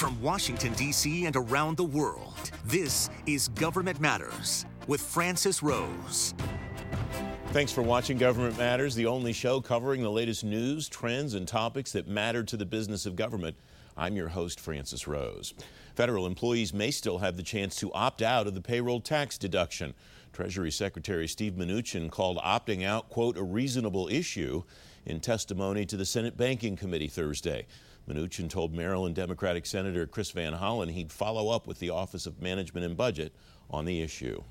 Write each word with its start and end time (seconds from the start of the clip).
From 0.00 0.18
Washington, 0.22 0.72
D.C. 0.72 1.26
and 1.26 1.36
around 1.36 1.76
the 1.76 1.84
world, 1.84 2.50
this 2.64 3.10
is 3.26 3.48
Government 3.48 4.00
Matters 4.00 4.64
with 4.86 4.98
Francis 4.98 5.62
Rose. 5.62 6.32
Thanks 7.48 7.70
for 7.70 7.82
watching 7.82 8.16
Government 8.16 8.56
Matters, 8.56 8.94
the 8.94 9.04
only 9.04 9.34
show 9.34 9.60
covering 9.60 10.00
the 10.00 10.10
latest 10.10 10.42
news, 10.42 10.88
trends, 10.88 11.34
and 11.34 11.46
topics 11.46 11.92
that 11.92 12.08
matter 12.08 12.42
to 12.42 12.56
the 12.56 12.64
business 12.64 13.04
of 13.04 13.14
government. 13.14 13.58
I'm 13.94 14.16
your 14.16 14.28
host, 14.28 14.58
Francis 14.58 15.06
Rose. 15.06 15.52
Federal 15.94 16.26
employees 16.26 16.72
may 16.72 16.90
still 16.90 17.18
have 17.18 17.36
the 17.36 17.42
chance 17.42 17.76
to 17.76 17.92
opt 17.92 18.22
out 18.22 18.46
of 18.46 18.54
the 18.54 18.62
payroll 18.62 19.02
tax 19.02 19.36
deduction. 19.36 19.92
Treasury 20.32 20.70
Secretary 20.70 21.28
Steve 21.28 21.52
Mnuchin 21.52 22.10
called 22.10 22.38
opting 22.38 22.86
out, 22.86 23.10
quote, 23.10 23.36
a 23.36 23.42
reasonable 23.42 24.08
issue 24.08 24.62
in 25.04 25.20
testimony 25.20 25.84
to 25.84 25.98
the 25.98 26.06
Senate 26.06 26.38
Banking 26.38 26.74
Committee 26.74 27.08
Thursday. 27.08 27.66
Mnuchin 28.10 28.48
told 28.48 28.74
Maryland 28.74 29.14
Democratic 29.14 29.66
Senator 29.66 30.06
Chris 30.06 30.30
Van 30.30 30.54
Hollen 30.54 30.90
he'd 30.90 31.12
follow 31.12 31.50
up 31.50 31.66
with 31.66 31.78
the 31.78 31.90
Office 31.90 32.26
of 32.26 32.42
Management 32.42 32.84
and 32.84 32.96
Budget 32.96 33.32
on 33.70 33.84
the 33.84 34.00
issue. 34.00 34.42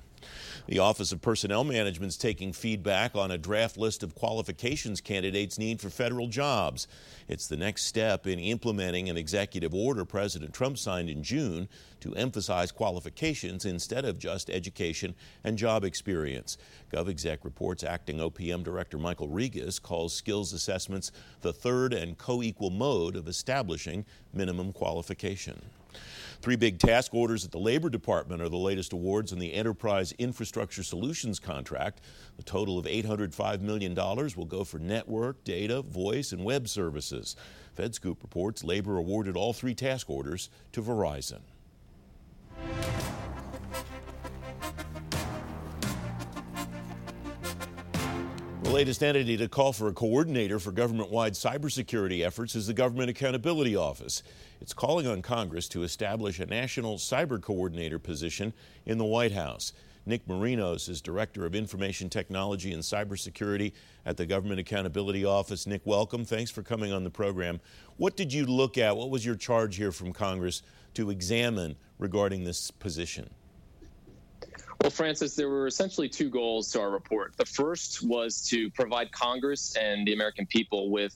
The 0.66 0.78
Office 0.78 1.12
of 1.12 1.20
Personnel 1.20 1.64
Management 1.64 2.12
is 2.12 2.16
taking 2.16 2.52
feedback 2.52 3.16
on 3.16 3.30
a 3.30 3.38
draft 3.38 3.76
list 3.76 4.02
of 4.02 4.14
qualifications 4.14 5.00
candidates 5.00 5.58
need 5.58 5.80
for 5.80 5.90
federal 5.90 6.28
jobs. 6.28 6.86
It's 7.28 7.46
the 7.46 7.56
next 7.56 7.84
step 7.84 8.26
in 8.26 8.38
implementing 8.38 9.08
an 9.08 9.16
executive 9.16 9.74
order 9.74 10.04
President 10.04 10.52
Trump 10.52 10.78
signed 10.78 11.10
in 11.10 11.22
June 11.22 11.68
to 12.00 12.14
emphasize 12.14 12.72
qualifications 12.72 13.64
instead 13.64 14.04
of 14.04 14.18
just 14.18 14.50
education 14.50 15.14
and 15.44 15.58
job 15.58 15.84
experience. 15.84 16.56
GovExec 16.92 17.38
reports 17.42 17.84
acting 17.84 18.18
OPM 18.18 18.62
Director 18.62 18.98
Michael 18.98 19.28
Rigas 19.28 19.80
calls 19.80 20.14
skills 20.14 20.52
assessments 20.52 21.12
the 21.40 21.52
third 21.52 21.92
and 21.92 22.16
co 22.16 22.42
equal 22.42 22.70
mode 22.70 23.16
of 23.16 23.28
establishing 23.28 24.04
minimum 24.32 24.72
qualification. 24.72 25.60
Three 26.40 26.56
big 26.56 26.78
task 26.78 27.14
orders 27.14 27.44
at 27.44 27.50
the 27.50 27.58
Labor 27.58 27.90
Department 27.90 28.40
are 28.40 28.48
the 28.48 28.56
latest 28.56 28.94
awards 28.94 29.30
in 29.30 29.38
the 29.38 29.52
Enterprise 29.52 30.12
Infrastructure 30.12 30.82
Solutions 30.82 31.38
contract. 31.38 32.00
A 32.38 32.42
total 32.42 32.78
of 32.78 32.86
$805 32.86 33.60
million 33.60 33.94
will 33.94 34.46
go 34.46 34.64
for 34.64 34.78
network, 34.78 35.44
data, 35.44 35.82
voice, 35.82 36.32
and 36.32 36.42
web 36.42 36.66
services. 36.66 37.36
FedScoop 37.78 38.22
reports 38.22 38.64
labor 38.64 38.96
awarded 38.96 39.36
all 39.36 39.52
three 39.52 39.74
task 39.74 40.08
orders 40.08 40.48
to 40.72 40.80
Verizon. 40.80 41.40
The 48.70 48.76
latest 48.76 49.02
entity 49.02 49.36
to 49.36 49.48
call 49.48 49.72
for 49.72 49.88
a 49.88 49.92
coordinator 49.92 50.60
for 50.60 50.70
government 50.70 51.10
wide 51.10 51.32
cybersecurity 51.32 52.24
efforts 52.24 52.54
is 52.54 52.68
the 52.68 52.72
Government 52.72 53.10
Accountability 53.10 53.74
Office. 53.74 54.22
It's 54.60 54.72
calling 54.72 55.08
on 55.08 55.22
Congress 55.22 55.66
to 55.70 55.82
establish 55.82 56.38
a 56.38 56.46
national 56.46 56.96
cyber 56.98 57.42
coordinator 57.42 57.98
position 57.98 58.52
in 58.86 58.96
the 58.96 59.04
White 59.04 59.32
House. 59.32 59.72
Nick 60.06 60.24
Marinos 60.28 60.88
is 60.88 61.02
Director 61.02 61.44
of 61.44 61.56
Information 61.56 62.08
Technology 62.08 62.72
and 62.72 62.80
Cybersecurity 62.80 63.72
at 64.06 64.16
the 64.16 64.24
Government 64.24 64.60
Accountability 64.60 65.24
Office. 65.24 65.66
Nick, 65.66 65.84
welcome. 65.84 66.24
Thanks 66.24 66.52
for 66.52 66.62
coming 66.62 66.92
on 66.92 67.02
the 67.02 67.10
program. 67.10 67.60
What 67.96 68.16
did 68.16 68.32
you 68.32 68.46
look 68.46 68.78
at? 68.78 68.96
What 68.96 69.10
was 69.10 69.26
your 69.26 69.34
charge 69.34 69.74
here 69.74 69.90
from 69.90 70.12
Congress 70.12 70.62
to 70.94 71.10
examine 71.10 71.74
regarding 71.98 72.44
this 72.44 72.70
position? 72.70 73.30
Well, 74.82 74.90
Francis, 74.90 75.34
there 75.34 75.50
were 75.50 75.66
essentially 75.66 76.08
two 76.08 76.30
goals 76.30 76.70
to 76.70 76.80
our 76.80 76.90
report. 76.90 77.36
The 77.36 77.44
first 77.44 78.02
was 78.02 78.40
to 78.48 78.70
provide 78.70 79.12
Congress 79.12 79.76
and 79.76 80.06
the 80.06 80.14
American 80.14 80.46
people 80.46 80.90
with 80.90 81.14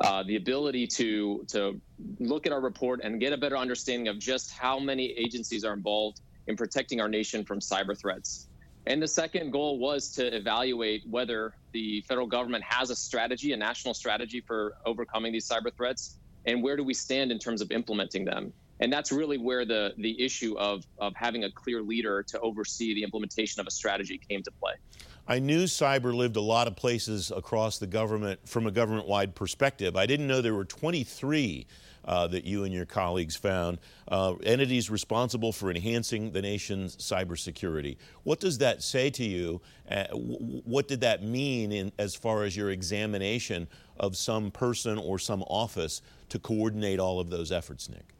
uh, 0.00 0.24
the 0.24 0.34
ability 0.34 0.88
to 0.88 1.44
to 1.48 1.80
look 2.18 2.46
at 2.46 2.52
our 2.52 2.60
report 2.60 3.00
and 3.04 3.20
get 3.20 3.32
a 3.32 3.36
better 3.36 3.56
understanding 3.56 4.08
of 4.08 4.18
just 4.18 4.50
how 4.50 4.80
many 4.80 5.14
agencies 5.16 5.64
are 5.64 5.72
involved 5.72 6.20
in 6.48 6.56
protecting 6.56 7.00
our 7.00 7.08
nation 7.08 7.44
from 7.44 7.60
cyber 7.60 7.96
threats. 7.96 8.48
And 8.86 9.00
the 9.00 9.08
second 9.08 9.52
goal 9.52 9.78
was 9.78 10.10
to 10.14 10.36
evaluate 10.36 11.02
whether 11.08 11.54
the 11.72 12.00
federal 12.08 12.26
government 12.26 12.64
has 12.64 12.90
a 12.90 12.96
strategy, 12.96 13.52
a 13.52 13.56
national 13.56 13.94
strategy 13.94 14.42
for 14.44 14.74
overcoming 14.84 15.32
these 15.32 15.48
cyber 15.48 15.74
threats, 15.76 16.18
and 16.44 16.60
where 16.60 16.76
do 16.76 16.82
we 16.82 16.94
stand 16.94 17.30
in 17.30 17.38
terms 17.38 17.60
of 17.60 17.70
implementing 17.70 18.24
them 18.24 18.52
and 18.80 18.92
that's 18.92 19.12
really 19.12 19.38
where 19.38 19.64
the 19.64 19.94
the 19.98 20.22
issue 20.22 20.56
of 20.58 20.84
of 20.98 21.14
having 21.14 21.44
a 21.44 21.50
clear 21.50 21.82
leader 21.82 22.22
to 22.24 22.40
oversee 22.40 22.94
the 22.94 23.02
implementation 23.02 23.60
of 23.60 23.66
a 23.66 23.70
strategy 23.70 24.20
came 24.28 24.42
to 24.42 24.50
play. 24.50 24.74
I 25.28 25.40
knew 25.40 25.64
cyber 25.64 26.14
lived 26.14 26.36
a 26.36 26.40
lot 26.40 26.68
of 26.68 26.76
places 26.76 27.32
across 27.34 27.78
the 27.78 27.86
government 27.86 28.48
from 28.48 28.66
a 28.66 28.70
government 28.70 29.08
wide 29.08 29.34
perspective. 29.34 29.96
I 29.96 30.06
didn't 30.06 30.28
know 30.28 30.40
there 30.40 30.54
were 30.54 30.64
23 30.64 31.66
uh, 32.04 32.28
that 32.28 32.44
you 32.44 32.62
and 32.62 32.72
your 32.72 32.86
colleagues 32.86 33.34
found, 33.34 33.78
uh, 34.06 34.34
entities 34.44 34.88
responsible 34.88 35.52
for 35.52 35.70
enhancing 35.70 36.30
the 36.30 36.40
nation's 36.40 36.96
cybersecurity. 36.96 37.96
What 38.22 38.38
does 38.38 38.58
that 38.58 38.84
say 38.84 39.10
to 39.10 39.24
you? 39.24 39.60
Uh, 39.90 40.04
what 40.14 40.86
did 40.86 41.00
that 41.00 41.24
mean 41.24 41.72
in, 41.72 41.90
as 41.98 42.14
far 42.14 42.44
as 42.44 42.56
your 42.56 42.70
examination 42.70 43.66
of 43.98 44.16
some 44.16 44.52
person 44.52 44.98
or 44.98 45.18
some 45.18 45.42
office 45.42 46.02
to 46.28 46.38
coordinate 46.38 47.00
all 47.00 47.18
of 47.18 47.30
those 47.30 47.50
efforts, 47.50 47.88
Nick? 47.88 48.15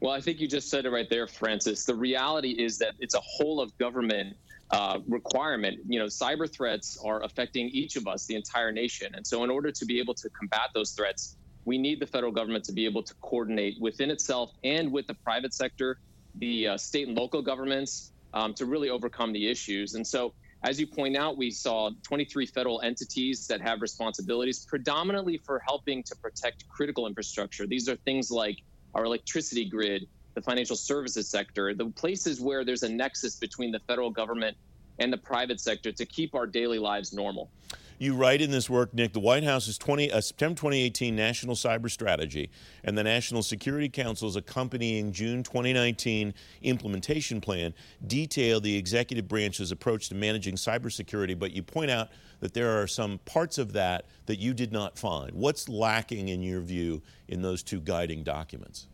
Well, 0.00 0.12
I 0.12 0.20
think 0.20 0.40
you 0.40 0.48
just 0.48 0.68
said 0.68 0.84
it 0.84 0.90
right 0.90 1.08
there, 1.08 1.26
Francis. 1.26 1.84
The 1.84 1.94
reality 1.94 2.50
is 2.50 2.78
that 2.78 2.94
it's 2.98 3.14
a 3.14 3.22
whole 3.22 3.60
of 3.60 3.76
government 3.78 4.36
uh, 4.70 4.98
requirement. 5.08 5.78
You 5.86 5.98
know, 5.98 6.06
cyber 6.06 6.52
threats 6.52 6.98
are 7.04 7.22
affecting 7.22 7.68
each 7.68 7.96
of 7.96 8.06
us, 8.06 8.26
the 8.26 8.34
entire 8.34 8.72
nation. 8.72 9.14
And 9.14 9.26
so, 9.26 9.44
in 9.44 9.50
order 9.50 9.70
to 9.70 9.84
be 9.86 9.98
able 10.00 10.14
to 10.14 10.28
combat 10.38 10.68
those 10.74 10.92
threats, 10.92 11.36
we 11.64 11.78
need 11.78 12.00
the 12.00 12.06
federal 12.06 12.32
government 12.32 12.64
to 12.64 12.72
be 12.72 12.84
able 12.84 13.02
to 13.02 13.14
coordinate 13.22 13.76
within 13.80 14.10
itself 14.10 14.50
and 14.64 14.92
with 14.92 15.06
the 15.06 15.14
private 15.24 15.54
sector, 15.54 15.98
the 16.34 16.68
uh, 16.68 16.76
state 16.76 17.08
and 17.08 17.16
local 17.16 17.40
governments, 17.40 18.12
um, 18.34 18.52
to 18.54 18.66
really 18.66 18.90
overcome 18.90 19.32
the 19.32 19.48
issues. 19.48 19.94
And 19.94 20.06
so, 20.06 20.34
as 20.64 20.80
you 20.80 20.86
point 20.86 21.16
out, 21.16 21.36
we 21.36 21.50
saw 21.50 21.90
23 22.06 22.46
federal 22.46 22.80
entities 22.80 23.46
that 23.48 23.60
have 23.60 23.80
responsibilities 23.82 24.64
predominantly 24.66 25.40
for 25.44 25.62
helping 25.66 26.02
to 26.04 26.16
protect 26.16 26.64
critical 26.68 27.06
infrastructure. 27.06 27.66
These 27.66 27.88
are 27.88 27.96
things 28.04 28.30
like 28.30 28.56
our 28.94 29.04
electricity 29.04 29.68
grid, 29.68 30.06
the 30.34 30.42
financial 30.42 30.76
services 30.76 31.28
sector, 31.28 31.74
the 31.74 31.86
places 31.86 32.40
where 32.40 32.64
there's 32.64 32.82
a 32.82 32.88
nexus 32.88 33.36
between 33.36 33.70
the 33.70 33.80
federal 33.80 34.10
government 34.10 34.56
and 34.98 35.12
the 35.12 35.18
private 35.18 35.60
sector 35.60 35.92
to 35.92 36.06
keep 36.06 36.34
our 36.34 36.46
daily 36.46 36.78
lives 36.78 37.12
normal. 37.12 37.50
You 37.98 38.14
write 38.14 38.42
in 38.42 38.50
this 38.50 38.68
work, 38.68 38.92
Nick, 38.92 39.12
the 39.12 39.20
White 39.20 39.44
House's 39.44 39.78
20, 39.78 40.10
uh, 40.10 40.20
September 40.20 40.56
2018 40.56 41.14
National 41.14 41.54
Cyber 41.54 41.88
Strategy 41.88 42.50
and 42.82 42.98
the 42.98 43.04
National 43.04 43.42
Security 43.42 43.88
Council's 43.88 44.34
accompanying 44.34 45.12
June 45.12 45.44
2019 45.44 46.34
implementation 46.62 47.40
plan 47.40 47.72
detail 48.06 48.60
the 48.60 48.76
executive 48.76 49.28
branch's 49.28 49.70
approach 49.70 50.08
to 50.08 50.16
managing 50.16 50.56
cybersecurity, 50.56 51.38
but 51.38 51.52
you 51.52 51.62
point 51.62 51.90
out 51.90 52.08
that 52.40 52.52
there 52.52 52.82
are 52.82 52.86
some 52.88 53.18
parts 53.26 53.58
of 53.58 53.72
that 53.72 54.06
that 54.26 54.40
you 54.40 54.54
did 54.54 54.72
not 54.72 54.98
find. 54.98 55.32
What's 55.32 55.68
lacking, 55.68 56.28
in 56.28 56.42
your 56.42 56.60
view, 56.60 57.00
in 57.28 57.42
those 57.42 57.62
two 57.62 57.80
guiding 57.80 58.24
documents? 58.24 58.88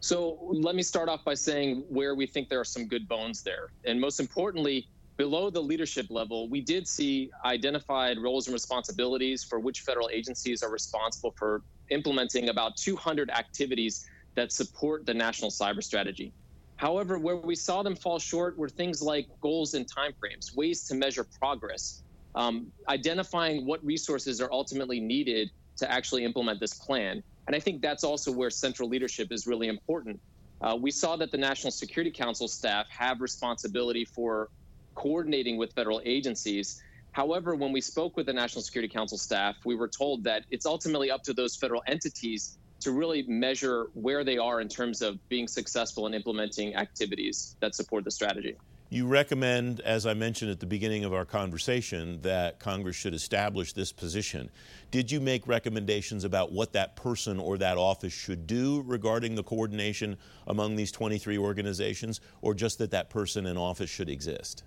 So 0.00 0.38
let 0.40 0.74
me 0.74 0.82
start 0.82 1.10
off 1.10 1.24
by 1.24 1.34
saying 1.34 1.84
where 1.90 2.14
we 2.14 2.26
think 2.26 2.48
there 2.48 2.60
are 2.60 2.64
some 2.64 2.88
good 2.88 3.06
bones 3.06 3.42
there. 3.42 3.68
And 3.84 4.00
most 4.00 4.18
importantly, 4.18 4.88
below 5.20 5.50
the 5.50 5.60
leadership 5.60 6.06
level, 6.08 6.48
we 6.48 6.62
did 6.62 6.88
see 6.88 7.30
identified 7.44 8.16
roles 8.16 8.46
and 8.46 8.54
responsibilities 8.54 9.44
for 9.44 9.60
which 9.60 9.80
federal 9.80 10.08
agencies 10.10 10.62
are 10.62 10.70
responsible 10.70 11.34
for 11.36 11.60
implementing 11.90 12.48
about 12.48 12.74
200 12.76 13.30
activities 13.30 14.02
that 14.34 14.50
support 14.50 15.04
the 15.04 15.12
national 15.12 15.50
cyber 15.50 15.82
strategy. 15.82 16.32
However, 16.76 17.18
where 17.18 17.36
we 17.36 17.54
saw 17.54 17.82
them 17.82 17.96
fall 17.96 18.18
short 18.18 18.56
were 18.56 18.70
things 18.70 19.02
like 19.02 19.26
goals 19.42 19.74
and 19.74 19.84
timeframes, 19.94 20.56
ways 20.56 20.86
to 20.86 20.94
measure 20.94 21.26
progress, 21.38 22.02
um, 22.34 22.72
identifying 22.88 23.66
what 23.66 23.84
resources 23.84 24.40
are 24.40 24.50
ultimately 24.50 25.00
needed 25.00 25.50
to 25.76 25.92
actually 25.92 26.24
implement 26.24 26.60
this 26.60 26.72
plan. 26.72 27.22
And 27.46 27.54
I 27.54 27.60
think 27.60 27.82
that's 27.82 28.04
also 28.04 28.32
where 28.32 28.48
central 28.48 28.88
leadership 28.88 29.28
is 29.32 29.46
really 29.46 29.68
important. 29.68 30.18
Uh, 30.62 30.78
we 30.80 30.90
saw 30.90 31.16
that 31.16 31.30
the 31.30 31.36
National 31.38 31.70
Security 31.70 32.10
Council 32.10 32.48
staff 32.48 32.86
have 32.96 33.20
responsibility 33.20 34.06
for 34.06 34.48
coordinating 34.94 35.56
with 35.56 35.72
federal 35.72 36.00
agencies. 36.04 36.82
However, 37.12 37.54
when 37.54 37.72
we 37.72 37.80
spoke 37.80 38.16
with 38.16 38.26
the 38.26 38.32
National 38.32 38.62
Security 38.62 38.92
Council 38.92 39.18
staff, 39.18 39.56
we 39.64 39.74
were 39.74 39.88
told 39.88 40.24
that 40.24 40.44
it's 40.50 40.66
ultimately 40.66 41.10
up 41.10 41.22
to 41.24 41.32
those 41.32 41.56
federal 41.56 41.82
entities 41.86 42.58
to 42.80 42.92
really 42.92 43.22
measure 43.24 43.88
where 43.94 44.24
they 44.24 44.38
are 44.38 44.60
in 44.60 44.68
terms 44.68 45.02
of 45.02 45.18
being 45.28 45.46
successful 45.46 46.06
in 46.06 46.14
implementing 46.14 46.74
activities 46.76 47.56
that 47.60 47.74
support 47.74 48.04
the 48.04 48.10
strategy. 48.10 48.56
You 48.92 49.06
recommend, 49.06 49.78
as 49.82 50.04
I 50.04 50.14
mentioned 50.14 50.50
at 50.50 50.58
the 50.58 50.66
beginning 50.66 51.04
of 51.04 51.14
our 51.14 51.24
conversation, 51.24 52.20
that 52.22 52.58
Congress 52.58 52.96
should 52.96 53.14
establish 53.14 53.72
this 53.72 53.92
position. 53.92 54.50
Did 54.90 55.12
you 55.12 55.20
make 55.20 55.46
recommendations 55.46 56.24
about 56.24 56.50
what 56.50 56.72
that 56.72 56.96
person 56.96 57.38
or 57.38 57.56
that 57.58 57.78
office 57.78 58.12
should 58.12 58.48
do 58.48 58.82
regarding 58.84 59.36
the 59.36 59.44
coordination 59.44 60.16
among 60.44 60.74
these 60.74 60.90
23 60.90 61.38
organizations, 61.38 62.20
or 62.42 62.52
just 62.52 62.78
that 62.78 62.90
that 62.90 63.10
person 63.10 63.46
and 63.46 63.56
office 63.56 63.90
should 63.90 64.10
exist? 64.10 64.64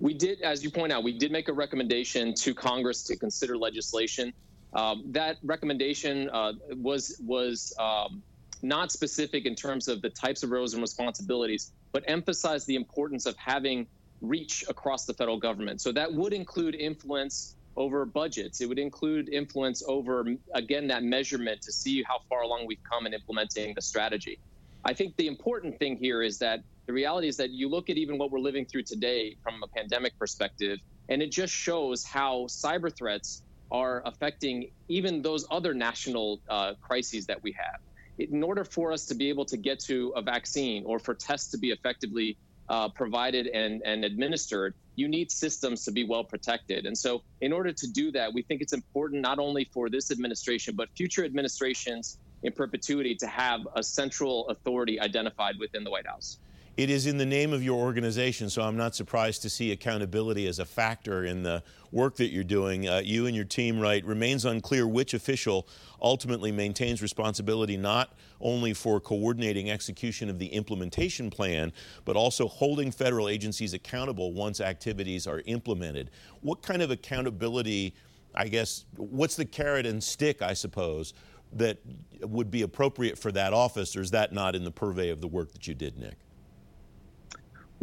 We 0.00 0.14
did, 0.14 0.42
as 0.42 0.62
you 0.64 0.70
point 0.70 0.92
out, 0.92 1.04
we 1.04 1.16
did 1.16 1.32
make 1.32 1.48
a 1.48 1.52
recommendation 1.52 2.34
to 2.34 2.54
Congress 2.54 3.02
to 3.04 3.16
consider 3.16 3.56
legislation 3.56 4.32
Um, 4.74 5.04
that 5.12 5.36
recommendation 5.42 6.28
uh, 6.30 6.52
was 6.88 7.20
was 7.24 7.72
um, 7.78 8.22
not 8.62 8.90
specific 8.90 9.46
in 9.46 9.54
terms 9.54 9.88
of 9.88 10.02
the 10.02 10.10
types 10.10 10.42
of 10.42 10.50
roles 10.50 10.74
and 10.74 10.82
responsibilities, 10.82 11.72
but 11.92 12.02
emphasized 12.06 12.66
the 12.66 12.74
importance 12.74 13.26
of 13.26 13.36
having 13.36 13.86
reach 14.20 14.64
across 14.68 15.04
the 15.04 15.14
federal 15.14 15.38
government. 15.38 15.80
So 15.80 15.92
that 15.92 16.12
would 16.12 16.32
include 16.32 16.74
influence 16.74 17.56
over 17.76 18.04
budgets. 18.06 18.60
It 18.60 18.66
would 18.68 18.78
include 18.78 19.28
influence 19.28 19.82
over, 19.86 20.26
again, 20.54 20.86
that 20.88 21.02
measurement 21.02 21.60
to 21.62 21.72
see 21.72 22.02
how 22.08 22.18
far 22.28 22.42
along 22.42 22.66
we've 22.66 22.86
come 22.90 23.06
in 23.06 23.12
implementing 23.12 23.74
the 23.74 23.82
strategy. 23.82 24.38
I 24.84 24.94
think 24.94 25.16
the 25.16 25.26
important 25.26 25.78
thing 25.78 25.96
here 25.96 26.22
is 26.22 26.38
that 26.38 26.60
the 26.86 26.92
reality 26.92 27.28
is 27.28 27.36
that 27.38 27.50
you 27.50 27.68
look 27.68 27.88
at 27.88 27.96
even 27.96 28.18
what 28.18 28.30
we're 28.30 28.40
living 28.40 28.66
through 28.66 28.82
today 28.82 29.36
from 29.42 29.62
a 29.62 29.68
pandemic 29.68 30.18
perspective, 30.18 30.78
and 31.08 31.22
it 31.22 31.30
just 31.30 31.52
shows 31.52 32.04
how 32.04 32.46
cyber 32.48 32.94
threats 32.94 33.42
are 33.70 34.02
affecting 34.04 34.70
even 34.88 35.22
those 35.22 35.46
other 35.50 35.74
national 35.74 36.40
uh, 36.48 36.74
crises 36.80 37.26
that 37.26 37.42
we 37.42 37.52
have. 37.52 38.28
In 38.30 38.42
order 38.42 38.64
for 38.64 38.92
us 38.92 39.06
to 39.06 39.14
be 39.14 39.28
able 39.28 39.44
to 39.46 39.56
get 39.56 39.80
to 39.86 40.12
a 40.14 40.22
vaccine 40.22 40.84
or 40.86 40.98
for 40.98 41.14
tests 41.14 41.50
to 41.50 41.58
be 41.58 41.70
effectively 41.70 42.36
uh, 42.68 42.88
provided 42.90 43.48
and, 43.48 43.82
and 43.84 44.04
administered, 44.04 44.74
you 44.96 45.08
need 45.08 45.30
systems 45.30 45.84
to 45.84 45.90
be 45.90 46.04
well 46.04 46.22
protected. 46.22 46.86
And 46.86 46.96
so, 46.96 47.22
in 47.40 47.52
order 47.52 47.72
to 47.72 47.86
do 47.92 48.12
that, 48.12 48.32
we 48.32 48.42
think 48.42 48.62
it's 48.62 48.72
important 48.72 49.22
not 49.22 49.38
only 49.38 49.68
for 49.72 49.90
this 49.90 50.10
administration, 50.10 50.74
but 50.76 50.88
future 50.96 51.24
administrations 51.24 52.18
in 52.44 52.52
perpetuity 52.52 53.16
to 53.16 53.26
have 53.26 53.60
a 53.74 53.82
central 53.82 54.48
authority 54.48 55.00
identified 55.00 55.56
within 55.58 55.82
the 55.82 55.90
White 55.90 56.06
House. 56.06 56.38
It 56.76 56.90
is 56.90 57.06
in 57.06 57.18
the 57.18 57.26
name 57.26 57.52
of 57.52 57.62
your 57.62 57.78
organization, 57.78 58.50
so 58.50 58.62
I'm 58.62 58.76
not 58.76 58.96
surprised 58.96 59.42
to 59.42 59.50
see 59.50 59.70
accountability 59.70 60.48
as 60.48 60.58
a 60.58 60.64
factor 60.64 61.24
in 61.24 61.44
the 61.44 61.62
work 61.92 62.16
that 62.16 62.32
you're 62.32 62.42
doing. 62.42 62.88
Uh, 62.88 63.00
you 63.04 63.26
and 63.26 63.36
your 63.36 63.44
team 63.44 63.78
write 63.78 64.04
remains 64.04 64.44
unclear 64.44 64.88
which 64.88 65.14
official 65.14 65.68
ultimately 66.02 66.50
maintains 66.50 67.00
responsibility 67.00 67.76
not 67.76 68.14
only 68.40 68.74
for 68.74 68.98
coordinating 68.98 69.70
execution 69.70 70.28
of 70.28 70.40
the 70.40 70.48
implementation 70.48 71.30
plan, 71.30 71.72
but 72.04 72.16
also 72.16 72.48
holding 72.48 72.90
federal 72.90 73.28
agencies 73.28 73.72
accountable 73.72 74.32
once 74.32 74.60
activities 74.60 75.28
are 75.28 75.42
implemented. 75.46 76.10
What 76.40 76.60
kind 76.60 76.82
of 76.82 76.90
accountability, 76.90 77.94
I 78.34 78.48
guess, 78.48 78.84
what's 78.96 79.36
the 79.36 79.44
carrot 79.44 79.86
and 79.86 80.02
stick, 80.02 80.42
I 80.42 80.54
suppose, 80.54 81.14
that 81.52 81.78
would 82.20 82.50
be 82.50 82.62
appropriate 82.62 83.16
for 83.16 83.30
that 83.30 83.52
office, 83.52 83.94
or 83.94 84.00
is 84.00 84.10
that 84.10 84.32
not 84.32 84.56
in 84.56 84.64
the 84.64 84.72
purvey 84.72 85.10
of 85.10 85.20
the 85.20 85.28
work 85.28 85.52
that 85.52 85.68
you 85.68 85.74
did, 85.74 85.96
Nick? 85.96 86.16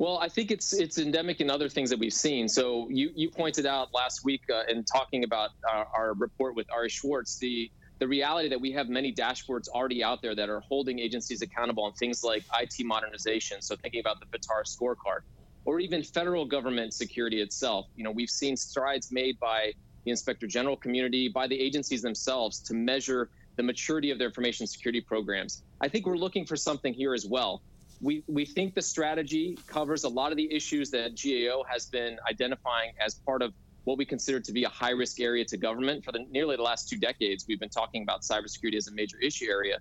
Well, 0.01 0.17
I 0.17 0.29
think 0.29 0.49
it's 0.49 0.73
it's 0.73 0.97
endemic 0.97 1.41
in 1.41 1.51
other 1.51 1.69
things 1.69 1.91
that 1.91 1.99
we've 1.99 2.11
seen. 2.11 2.49
So 2.49 2.89
you 2.89 3.11
you 3.13 3.29
pointed 3.29 3.67
out 3.67 3.93
last 3.93 4.25
week 4.25 4.41
uh, 4.51 4.63
in 4.67 4.83
talking 4.83 5.23
about 5.23 5.51
our, 5.71 5.87
our, 5.95 6.13
report 6.15 6.55
with 6.55 6.65
Ari 6.71 6.89
Schwartz 6.89 7.37
the 7.37 7.69
the 7.99 8.07
reality 8.07 8.49
that 8.49 8.59
we 8.59 8.71
have 8.71 8.89
many 8.89 9.13
dashboards 9.13 9.67
already 9.67 10.03
out 10.03 10.23
there 10.23 10.33
that 10.33 10.49
are 10.49 10.59
holding 10.61 10.97
agencies 10.97 11.43
accountable 11.43 11.83
on 11.83 11.93
things 11.93 12.23
like 12.23 12.43
IT 12.59 12.83
modernization. 12.83 13.61
So 13.61 13.75
thinking 13.75 13.99
about 13.99 14.17
the 14.19 14.25
FITARA 14.35 14.65
scorecard, 14.65 15.19
or 15.65 15.79
even 15.79 16.01
federal 16.01 16.45
government 16.45 16.95
security 16.95 17.39
itself. 17.39 17.85
You 17.95 18.03
know, 18.03 18.09
we've 18.09 18.31
seen 18.31 18.57
strides 18.57 19.11
made 19.11 19.39
by 19.39 19.71
the 20.03 20.09
inspector 20.09 20.47
general 20.47 20.77
community, 20.77 21.27
by 21.29 21.45
the 21.45 21.61
agencies 21.61 22.01
themselves 22.01 22.59
to 22.61 22.73
measure 22.73 23.29
the 23.55 23.61
maturity 23.61 24.09
of 24.09 24.17
their 24.17 24.29
information 24.29 24.65
security 24.65 25.01
programs. 25.01 25.61
I 25.79 25.89
think 25.89 26.07
we're 26.07 26.17
looking 26.17 26.47
for 26.47 26.55
something 26.55 26.91
here 26.91 27.13
as 27.13 27.27
well 27.27 27.61
we, 28.01 28.23
we 28.27 28.45
think 28.45 28.73
the 28.73 28.81
strategy 28.81 29.57
covers 29.67 30.03
a 30.03 30.09
lot 30.09 30.31
of 30.31 30.37
the 30.37 30.51
issues 30.51 30.89
that 30.91 31.21
GAO 31.21 31.63
has 31.69 31.85
been 31.85 32.17
identifying 32.29 32.91
as 33.03 33.15
part 33.15 33.41
of 33.41 33.53
what 33.83 33.97
we 33.97 34.05
consider 34.05 34.39
to 34.39 34.51
be 34.51 34.63
a 34.63 34.69
high 34.69 34.91
risk 34.91 35.19
area 35.19 35.45
to 35.45 35.57
government. 35.57 36.03
For 36.03 36.11
the, 36.11 36.25
nearly 36.31 36.55
the 36.55 36.63
last 36.63 36.89
two 36.89 36.97
decades, 36.97 37.45
we've 37.47 37.59
been 37.59 37.69
talking 37.69 38.03
about 38.03 38.21
cybersecurity 38.21 38.75
as 38.75 38.87
a 38.87 38.93
major 38.93 39.17
issue 39.19 39.45
area. 39.49 39.77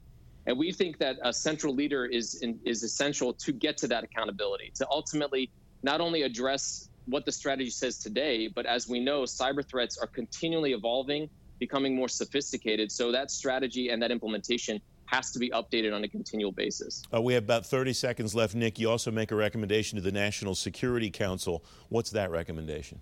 And 0.47 0.59
we 0.59 0.73
think 0.73 0.99
that 0.99 1.17
a 1.23 1.33
central 1.33 1.75
leader 1.75 2.07
is, 2.07 2.37
in, 2.43 2.59
is 2.65 2.83
essential 2.83 3.33
to 3.35 3.53
get 3.53 3.77
to 3.79 3.89
that 3.89 4.05
accountability, 4.05 4.73
to 4.77 4.87
ultimately 4.91 5.51
not 5.83 6.01
only 6.01 6.23
address 6.23 6.89
what 7.07 7.25
the 7.25 7.33
strategy 7.33 7.71
says 7.71 7.99
today, 7.99 8.49
but 8.49 8.67
as 8.67 8.89
we 8.89 9.01
know, 9.01 9.23
cyber 9.23 9.67
threats 9.67 9.99
are 9.99 10.07
continually 10.07 10.73
evolving, 10.73 11.29
becoming 11.59 11.95
more 11.97 12.09
sophisticated. 12.09 12.91
So 12.93 13.13
that 13.13 13.31
strategy 13.31 13.91
and 13.91 14.03
that 14.03 14.11
implementation 14.11 14.81
has 15.11 15.31
to 15.33 15.39
be 15.39 15.51
updated 15.51 15.95
on 15.95 16.05
a 16.05 16.09
continual 16.09 16.53
basis. 16.53 17.03
Uh, 17.13 17.21
we 17.21 17.35
have 17.35 17.45
about 17.45 17.67
30 17.67 17.93
seconds 17.93 18.35
left. 18.35 18.55
Nick, 18.55 18.79
you 18.79 18.89
also 18.89 19.11
make 19.11 19.31
a 19.33 19.35
recommendation 19.35 19.97
to 19.97 20.03
the 20.03 20.13
National 20.13 20.55
Security 20.55 21.11
Council. 21.11 21.65
What's 21.89 22.11
that 22.11 22.31
recommendation? 22.31 23.01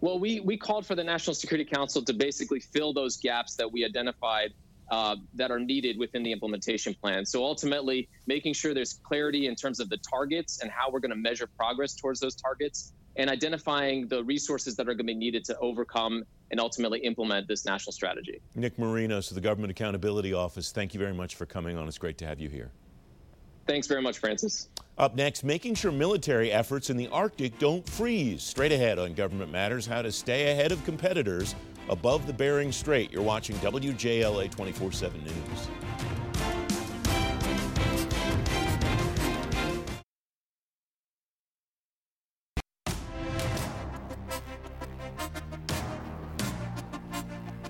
Well, 0.00 0.18
we, 0.18 0.40
we 0.40 0.56
called 0.56 0.86
for 0.86 0.94
the 0.94 1.04
National 1.04 1.34
Security 1.34 1.68
Council 1.68 2.02
to 2.02 2.12
basically 2.12 2.60
fill 2.60 2.92
those 2.92 3.16
gaps 3.16 3.56
that 3.56 3.70
we 3.70 3.84
identified 3.84 4.52
uh, 4.90 5.16
that 5.34 5.50
are 5.50 5.58
needed 5.58 5.98
within 5.98 6.22
the 6.22 6.30
implementation 6.30 6.94
plan. 6.94 7.26
So 7.26 7.42
ultimately, 7.42 8.08
making 8.26 8.52
sure 8.52 8.72
there's 8.72 9.00
clarity 9.02 9.48
in 9.48 9.56
terms 9.56 9.80
of 9.80 9.88
the 9.88 9.96
targets 9.96 10.60
and 10.60 10.70
how 10.70 10.90
we're 10.90 11.00
going 11.00 11.10
to 11.10 11.16
measure 11.16 11.48
progress 11.58 11.94
towards 11.94 12.20
those 12.20 12.36
targets, 12.36 12.92
and 13.16 13.30
identifying 13.30 14.06
the 14.06 14.22
resources 14.22 14.76
that 14.76 14.82
are 14.82 14.94
going 14.94 14.98
to 14.98 15.04
be 15.04 15.14
needed 15.14 15.44
to 15.46 15.58
overcome 15.58 16.22
and 16.50 16.60
ultimately 16.60 17.00
implement 17.00 17.48
this 17.48 17.64
national 17.64 17.92
strategy. 17.92 18.40
Nick 18.54 18.76
Marinos 18.76 19.30
of 19.30 19.34
the 19.34 19.40
Government 19.40 19.70
Accountability 19.70 20.32
Office, 20.32 20.72
thank 20.72 20.94
you 20.94 21.00
very 21.00 21.14
much 21.14 21.34
for 21.34 21.46
coming 21.46 21.76
on. 21.76 21.88
It's 21.88 21.98
great 21.98 22.18
to 22.18 22.26
have 22.26 22.40
you 22.40 22.48
here. 22.48 22.70
Thanks 23.66 23.86
very 23.88 24.00
much, 24.00 24.18
Francis. 24.18 24.68
Up 24.96 25.16
next, 25.16 25.42
making 25.44 25.74
sure 25.74 25.92
military 25.92 26.52
efforts 26.52 26.88
in 26.88 26.96
the 26.96 27.08
Arctic 27.08 27.58
don't 27.58 27.86
freeze. 27.88 28.42
Straight 28.42 28.72
ahead 28.72 28.98
on 28.98 29.12
Government 29.12 29.50
Matters, 29.50 29.86
how 29.86 30.02
to 30.02 30.12
stay 30.12 30.52
ahead 30.52 30.72
of 30.72 30.82
competitors 30.84 31.54
above 31.88 32.26
the 32.26 32.32
Bering 32.32 32.72
Strait. 32.72 33.12
You're 33.12 33.22
watching 33.22 33.56
WJLA 33.56 34.50
24 34.50 34.92
7 34.92 35.22
News. 35.22 35.85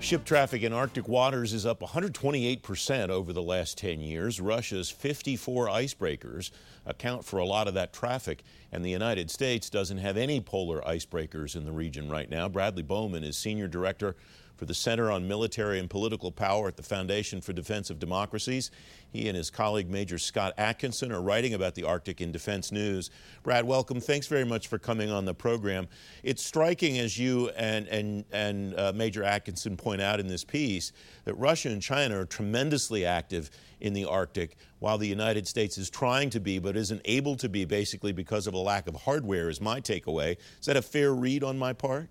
Ship 0.07 0.23
traffic 0.23 0.63
in 0.63 0.71
Arctic 0.71 1.09
waters 1.09 1.51
is 1.51 1.65
up 1.65 1.81
128% 1.81 3.09
over 3.09 3.33
the 3.33 3.41
last 3.41 3.77
10 3.77 3.99
years. 3.99 4.39
Russia's 4.39 4.89
54 4.89 5.67
icebreakers 5.67 6.49
account 6.85 7.25
for 7.25 7.39
a 7.39 7.45
lot 7.45 7.67
of 7.67 7.73
that 7.73 7.91
traffic, 7.91 8.43
and 8.71 8.85
the 8.85 8.89
United 8.89 9.29
States 9.29 9.69
doesn't 9.69 9.97
have 9.97 10.15
any 10.15 10.39
polar 10.39 10.79
icebreakers 10.83 11.57
in 11.57 11.65
the 11.65 11.73
region 11.73 12.09
right 12.09 12.29
now. 12.29 12.47
Bradley 12.47 12.83
Bowman 12.83 13.25
is 13.25 13.37
Senior 13.37 13.67
Director 13.67 14.15
for 14.57 14.65
the 14.65 14.73
Center 14.73 15.11
on 15.11 15.27
Military 15.27 15.79
and 15.79 15.89
Political 15.89 16.31
Power 16.31 16.67
at 16.67 16.75
the 16.75 16.83
Foundation 16.83 17.39
for 17.41 17.53
Defense 17.53 17.89
of 17.89 17.99
Democracies. 17.99 18.71
He 19.09 19.27
and 19.27 19.37
his 19.37 19.49
colleague 19.49 19.89
Major 19.89 20.17
Scott 20.17 20.53
Atkinson 20.57 21.11
are 21.11 21.21
writing 21.21 21.53
about 21.53 21.75
the 21.75 21.83
Arctic 21.83 22.19
in 22.19 22.31
Defense 22.31 22.71
News. 22.71 23.09
Brad, 23.43 23.65
welcome. 23.65 24.01
Thanks 24.01 24.27
very 24.27 24.43
much 24.43 24.67
for 24.67 24.77
coming 24.79 25.11
on 25.11 25.25
the 25.25 25.33
program. 25.33 25.87
It's 26.23 26.43
striking, 26.43 26.97
as 26.97 27.17
you 27.17 27.49
and, 27.49 27.87
and, 27.87 28.25
and 28.31 28.77
uh, 28.77 28.91
Major 28.93 29.23
Atkinson 29.23 29.77
point 29.77 30.01
out 30.01 30.19
in 30.19 30.27
this 30.27 30.43
piece, 30.43 30.91
that 31.25 31.35
Russia 31.35 31.69
and 31.69 31.81
China 31.81 32.19
are 32.19 32.25
tremendously 32.25 33.05
active 33.05 33.49
in 33.79 33.93
the 33.93 34.05
Arctic, 34.05 34.57
while 34.79 34.97
the 34.97 35.07
United 35.07 35.47
States 35.47 35.77
is 35.77 35.89
trying 35.89 36.31
to 36.31 36.39
be 36.39 36.57
but 36.57 36.75
isn't 36.75 37.01
able 37.05 37.35
to 37.35 37.47
be 37.47 37.63
basically 37.63 38.11
because 38.11 38.47
of 38.47 38.55
a 38.55 38.57
lack 38.57 38.87
of 38.87 38.95
hardware, 38.95 39.49
is 39.49 39.61
my 39.61 39.79
takeaway. 39.79 40.35
Is 40.59 40.65
that 40.65 40.75
a 40.75 40.81
fair 40.81 41.13
read 41.13 41.43
on 41.43 41.59
my 41.59 41.73
part? 41.73 42.09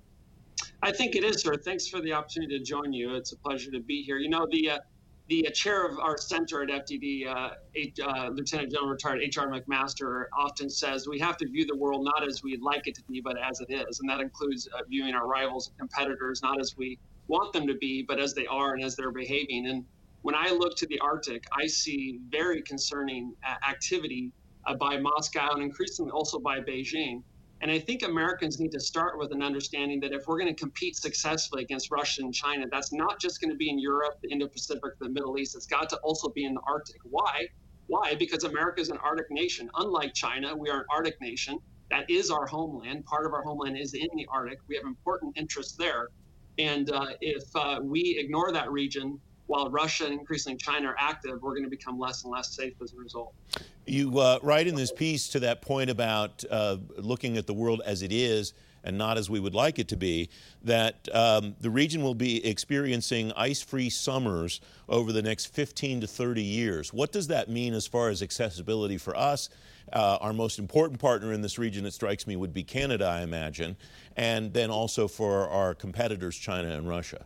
I 0.82 0.92
think 0.92 1.16
it 1.16 1.25
is, 1.25 1.42
sir. 1.42 1.54
Thanks 1.56 1.88
for 1.88 2.00
the 2.00 2.12
opportunity 2.12 2.58
to 2.58 2.64
join 2.64 2.92
you. 2.92 3.14
It's 3.14 3.32
a 3.32 3.36
pleasure 3.36 3.70
to 3.70 3.80
be 3.80 4.02
here. 4.02 4.18
You 4.18 4.28
know, 4.28 4.46
the 4.50 4.70
uh, 4.70 4.78
the 5.28 5.42
chair 5.52 5.84
of 5.84 5.98
our 5.98 6.16
center 6.16 6.62
at 6.62 6.68
FDD, 6.68 7.26
uh, 7.26 7.50
uh, 8.04 8.28
Lieutenant 8.28 8.70
General 8.70 8.90
retired 8.90 9.22
H.R. 9.22 9.48
McMaster, 9.48 10.26
often 10.38 10.70
says 10.70 11.08
we 11.08 11.18
have 11.18 11.36
to 11.38 11.48
view 11.48 11.66
the 11.66 11.76
world 11.76 12.04
not 12.04 12.25
as 12.25 12.44
we'd 12.44 12.62
like 12.62 12.86
it 12.86 12.94
to 12.94 13.02
be, 13.08 13.20
but 13.20 13.36
as 13.36 13.60
it 13.60 13.72
is. 13.72 13.98
And 13.98 14.08
that 14.08 14.20
includes 14.20 14.68
uh, 14.68 14.82
viewing 14.88 15.14
our 15.14 15.26
rivals 15.26 15.68
and 15.68 15.78
competitors 15.78 16.42
not 16.42 16.60
as 16.60 16.76
we 16.76 16.98
want 17.26 17.52
them 17.52 17.66
to 17.66 17.75
be, 17.75 18.04
but 18.06 18.20
as 18.20 18.34
they 18.34 18.46
are 18.46 18.75
and 18.75 18.84
as 18.84 18.94
they're 18.94 19.10
behaving. 19.10 19.66
And 19.66 19.84
when 20.22 20.36
I 20.36 20.50
look 20.50 20.76
to 20.76 20.86
the 20.86 20.98
Arctic, 21.00 21.44
I 21.52 21.66
see 21.66 22.20
very 22.30 22.62
concerning 22.62 23.34
uh, 23.44 23.54
activity 23.68 24.30
uh, 24.66 24.75
by 24.75 24.96
Moscow 24.98 25.54
and 25.54 25.62
increasingly 25.62 26.12
also 26.12 26.38
by 26.38 26.60
Beijing. 26.60 27.22
And 27.62 27.70
I 27.70 27.78
think 27.78 28.02
Americans 28.02 28.60
need 28.60 28.72
to 28.72 28.80
start 28.80 29.18
with 29.18 29.32
an 29.32 29.42
understanding 29.42 29.98
that 30.00 30.12
if 30.12 30.26
we're 30.26 30.38
going 30.38 30.54
to 30.54 30.60
compete 30.60 30.96
successfully 30.96 31.62
against 31.62 31.90
Russia 31.90 32.22
and 32.22 32.32
China, 32.34 32.66
that's 32.70 32.92
not 32.92 33.18
just 33.18 33.40
going 33.40 33.50
to 33.50 33.56
be 33.56 33.70
in 33.70 33.78
Europe, 33.78 34.18
the 34.22 34.30
Indo 34.30 34.46
Pacific, 34.46 34.92
the 35.00 35.08
Middle 35.08 35.38
East. 35.38 35.56
It's 35.56 35.66
got 35.66 35.88
to 35.90 35.96
also 35.98 36.28
be 36.28 36.44
in 36.44 36.54
the 36.54 36.60
Arctic. 36.66 37.00
Why? 37.04 37.46
Why? 37.86 38.14
Because 38.14 38.44
America 38.44 38.80
is 38.80 38.90
an 38.90 38.98
Arctic 38.98 39.30
nation. 39.30 39.70
Unlike 39.76 40.12
China, 40.14 40.54
we 40.54 40.68
are 40.68 40.80
an 40.80 40.86
Arctic 40.90 41.18
nation. 41.20 41.58
That 41.90 42.10
is 42.10 42.30
our 42.30 42.46
homeland. 42.46 43.04
Part 43.06 43.26
of 43.26 43.32
our 43.32 43.42
homeland 43.42 43.78
is 43.78 43.94
in 43.94 44.08
the 44.14 44.26
Arctic. 44.30 44.58
We 44.68 44.76
have 44.76 44.84
important 44.84 45.36
interests 45.38 45.76
there. 45.76 46.08
And 46.58 46.90
uh, 46.90 47.06
if 47.20 47.44
uh, 47.54 47.80
we 47.82 48.16
ignore 48.18 48.52
that 48.52 48.70
region, 48.70 49.20
while 49.47 49.71
Russia 49.71 50.05
and 50.05 50.12
increasingly 50.12 50.57
China 50.57 50.88
are 50.88 50.97
active, 50.99 51.43
we're 51.43 51.53
going 51.53 51.65
to 51.65 51.71
become 51.71 51.99
less 51.99 52.25
and 52.25 52.33
less 52.33 52.55
safe 52.55 52.75
as 52.83 52.93
a 52.93 52.97
result. 52.97 53.35
You 53.87 54.19
uh, 54.19 54.38
write 54.43 54.67
in 54.67 54.75
this 54.75 54.93
piece 54.93 55.29
to 55.29 55.41
that 55.41 55.62
point 55.62 55.91
about 55.91 56.45
uh, 56.50 56.79
looking 56.97 57.37
at 57.37 57.47
the 57.47 57.55
world 57.55 57.83
as 57.87 58.03
it 58.03 58.12
is 58.12 58.53
and 58.87 58.97
not 58.97 59.19
as 59.19 59.29
we 59.29 59.41
would 59.41 59.55
like 59.55 59.81
it 59.81 59.88
to 59.88 59.97
be, 59.97 60.31
that 60.62 61.09
um, 61.12 61.57
the 61.61 61.69
region 61.69 62.03
will 62.03 62.15
be 62.15 62.45
experiencing 62.47 63.33
ice 63.37 63.61
free 63.61 63.91
summers 63.91 64.61
over 64.88 65.12
the 65.12 65.23
next 65.23 65.47
15 65.47 66.03
to 66.03 66.07
30 66.07 66.43
years. 66.43 66.93
What 66.93 67.11
does 67.11 67.26
that 67.26 67.50
mean 67.50 67.75
as 67.75 67.87
far 67.87 68.11
as 68.11 68.23
accessibility 68.23 68.97
for 68.97 69.17
us? 69.17 69.49
Uh, 69.93 70.19
our 70.21 70.33
most 70.33 70.61
important 70.61 71.00
partner 71.00 71.33
in 71.33 71.43
this 71.43 71.59
region, 71.59 71.85
it 71.85 71.93
strikes 71.93 72.26
me, 72.29 72.37
would 72.37 72.55
be 72.55 72.62
Canada, 72.62 73.07
I 73.07 73.23
imagine, 73.23 73.76
and 74.17 74.53
then 74.53 74.71
also 74.71 75.09
for 75.09 75.49
our 75.49 75.75
competitors, 75.75 76.37
China 76.37 76.71
and 76.71 76.88
Russia. 76.88 77.25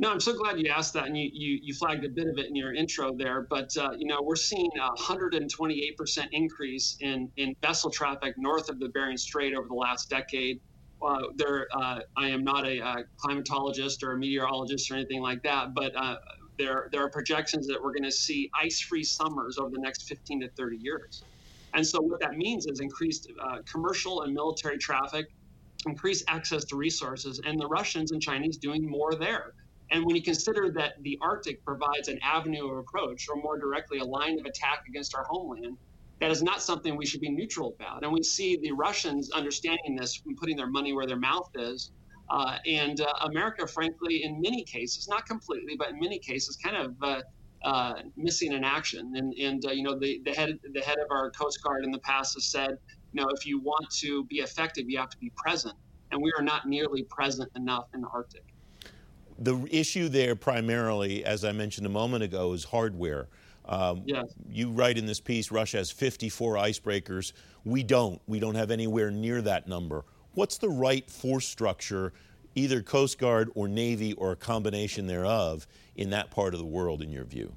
No, 0.00 0.10
I'm 0.10 0.20
so 0.20 0.36
glad 0.36 0.58
you 0.58 0.68
asked 0.70 0.92
that, 0.94 1.06
and 1.06 1.16
you, 1.16 1.30
you, 1.32 1.60
you 1.62 1.72
flagged 1.72 2.04
a 2.04 2.08
bit 2.08 2.26
of 2.26 2.36
it 2.38 2.46
in 2.46 2.56
your 2.56 2.74
intro 2.74 3.14
there. 3.14 3.42
But 3.42 3.76
uh, 3.76 3.92
you 3.96 4.06
know, 4.06 4.20
we're 4.20 4.34
seeing 4.34 4.70
a 4.80 4.90
128% 4.96 6.28
increase 6.32 6.96
in 7.00 7.30
in 7.36 7.54
vessel 7.62 7.90
traffic 7.90 8.34
north 8.36 8.68
of 8.68 8.80
the 8.80 8.88
Bering 8.88 9.16
Strait 9.16 9.54
over 9.54 9.68
the 9.68 9.74
last 9.74 10.10
decade. 10.10 10.60
Uh, 11.00 11.18
there, 11.36 11.68
uh, 11.72 12.00
I 12.16 12.28
am 12.28 12.42
not 12.42 12.66
a, 12.66 12.78
a, 12.78 13.04
climatologist 13.18 14.02
or 14.02 14.12
a 14.12 14.18
meteorologist 14.18 14.90
or 14.90 14.94
anything 14.94 15.20
like 15.20 15.42
that, 15.42 15.74
but 15.74 15.94
uh, 15.94 16.16
there 16.58 16.88
there 16.90 17.04
are 17.04 17.10
projections 17.10 17.66
that 17.68 17.80
we're 17.80 17.92
going 17.92 18.04
to 18.04 18.12
see 18.12 18.50
ice-free 18.60 19.04
summers 19.04 19.58
over 19.58 19.70
the 19.70 19.80
next 19.80 20.08
15 20.08 20.40
to 20.40 20.48
30 20.48 20.76
years. 20.78 21.22
And 21.74 21.86
so, 21.86 22.00
what 22.00 22.20
that 22.20 22.36
means 22.36 22.66
is 22.66 22.80
increased 22.80 23.30
uh, 23.40 23.58
commercial 23.70 24.22
and 24.22 24.34
military 24.34 24.78
traffic, 24.78 25.26
increased 25.86 26.24
access 26.26 26.64
to 26.66 26.76
resources, 26.76 27.40
and 27.44 27.60
the 27.60 27.66
Russians 27.66 28.10
and 28.10 28.20
Chinese 28.20 28.56
doing 28.56 28.88
more 28.88 29.14
there. 29.14 29.54
And 29.90 30.04
when 30.04 30.16
you 30.16 30.22
consider 30.22 30.70
that 30.72 30.94
the 31.02 31.18
Arctic 31.20 31.64
provides 31.64 32.08
an 32.08 32.18
avenue 32.22 32.70
of 32.70 32.78
approach, 32.78 33.28
or 33.28 33.36
more 33.36 33.58
directly, 33.58 33.98
a 33.98 34.04
line 34.04 34.38
of 34.40 34.46
attack 34.46 34.84
against 34.88 35.14
our 35.14 35.24
homeland, 35.24 35.76
that 36.20 36.30
is 36.30 36.42
not 36.42 36.62
something 36.62 36.96
we 36.96 37.06
should 37.06 37.20
be 37.20 37.30
neutral 37.30 37.74
about. 37.78 38.02
And 38.02 38.12
we 38.12 38.22
see 38.22 38.56
the 38.56 38.72
Russians 38.72 39.30
understanding 39.30 39.96
this 39.96 40.22
and 40.26 40.36
putting 40.36 40.56
their 40.56 40.68
money 40.68 40.92
where 40.92 41.06
their 41.06 41.18
mouth 41.18 41.50
is. 41.54 41.90
Uh, 42.30 42.56
and 42.66 43.00
uh, 43.00 43.12
America, 43.22 43.66
frankly, 43.66 44.24
in 44.24 44.40
many 44.40 44.64
cases, 44.64 45.06
not 45.08 45.26
completely, 45.26 45.76
but 45.76 45.90
in 45.90 46.00
many 46.00 46.18
cases, 46.18 46.56
kind 46.56 46.76
of 46.76 46.94
uh, 47.02 47.20
uh 47.62 47.94
missing 48.16 48.52
in 48.52 48.64
action. 48.64 49.12
And, 49.16 49.34
and 49.34 49.64
uh, 49.66 49.72
you 49.72 49.82
know, 49.82 49.98
the, 49.98 50.20
the, 50.24 50.32
head, 50.32 50.58
the 50.72 50.80
head 50.80 50.98
of 50.98 51.10
our 51.10 51.30
Coast 51.30 51.62
Guard 51.62 51.84
in 51.84 51.90
the 51.90 51.98
past 51.98 52.34
has 52.34 52.46
said, 52.46 52.78
you 53.12 53.20
know, 53.20 53.28
if 53.28 53.44
you 53.44 53.60
want 53.60 53.90
to 54.00 54.24
be 54.24 54.36
effective, 54.36 54.84
you 54.88 54.98
have 54.98 55.10
to 55.10 55.18
be 55.18 55.30
present. 55.36 55.74
And 56.10 56.22
we 56.22 56.32
are 56.38 56.42
not 56.42 56.66
nearly 56.66 57.02
present 57.02 57.50
enough 57.54 57.86
in 57.92 58.00
the 58.00 58.08
Arctic. 58.08 58.44
The 59.38 59.66
issue 59.70 60.08
there, 60.08 60.36
primarily, 60.36 61.24
as 61.24 61.44
I 61.44 61.52
mentioned 61.52 61.86
a 61.86 61.90
moment 61.90 62.22
ago, 62.22 62.52
is 62.52 62.64
hardware. 62.64 63.28
Um, 63.66 64.02
yes. 64.04 64.26
You 64.48 64.70
write 64.70 64.98
in 64.98 65.06
this 65.06 65.20
piece 65.20 65.50
Russia 65.50 65.78
has 65.78 65.90
54 65.90 66.56
icebreakers. 66.56 67.32
We 67.64 67.82
don't. 67.82 68.20
We 68.26 68.38
don't 68.38 68.54
have 68.54 68.70
anywhere 68.70 69.10
near 69.10 69.40
that 69.42 69.66
number. 69.66 70.04
What's 70.34 70.58
the 70.58 70.68
right 70.68 71.08
force 71.10 71.46
structure, 71.46 72.12
either 72.54 72.82
Coast 72.82 73.18
Guard 73.18 73.50
or 73.54 73.68
Navy 73.68 74.12
or 74.14 74.32
a 74.32 74.36
combination 74.36 75.06
thereof, 75.06 75.66
in 75.96 76.10
that 76.10 76.30
part 76.30 76.54
of 76.54 76.60
the 76.60 76.66
world, 76.66 77.02
in 77.02 77.10
your 77.10 77.24
view? 77.24 77.54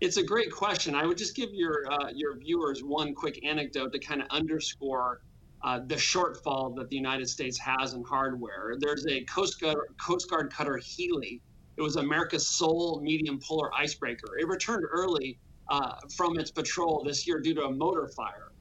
It's 0.00 0.16
a 0.16 0.22
great 0.22 0.50
question. 0.50 0.94
I 0.94 1.06
would 1.06 1.18
just 1.18 1.34
give 1.34 1.52
your 1.52 1.90
uh, 1.90 2.10
your 2.14 2.36
viewers 2.36 2.82
one 2.82 3.14
quick 3.14 3.44
anecdote 3.44 3.92
to 3.92 3.98
kind 3.98 4.22
of 4.22 4.28
underscore 4.30 5.20
uh, 5.62 5.80
the 5.86 5.94
shortfall 5.94 6.74
that 6.76 6.88
the 6.88 6.96
United 6.96 7.28
States 7.28 7.58
has 7.58 7.94
in 7.94 8.04
hardware. 8.04 8.74
There's 8.78 9.06
a 9.06 9.22
Coast 9.24 9.60
Guard, 9.60 9.78
Coast 10.04 10.30
Guard 10.30 10.52
cutter 10.52 10.76
Healy. 10.76 11.40
It 11.76 11.82
was 11.82 11.96
America's 11.96 12.46
sole 12.46 13.00
medium 13.02 13.38
polar 13.40 13.72
icebreaker. 13.74 14.38
It 14.38 14.46
returned 14.48 14.84
early 14.90 15.38
uh, 15.68 15.94
from 16.16 16.38
its 16.38 16.50
patrol 16.50 17.02
this 17.04 17.26
year 17.26 17.40
due 17.40 17.54
to 17.54 17.64
a 17.64 17.70
motor 17.70 18.08
fire. 18.08 18.52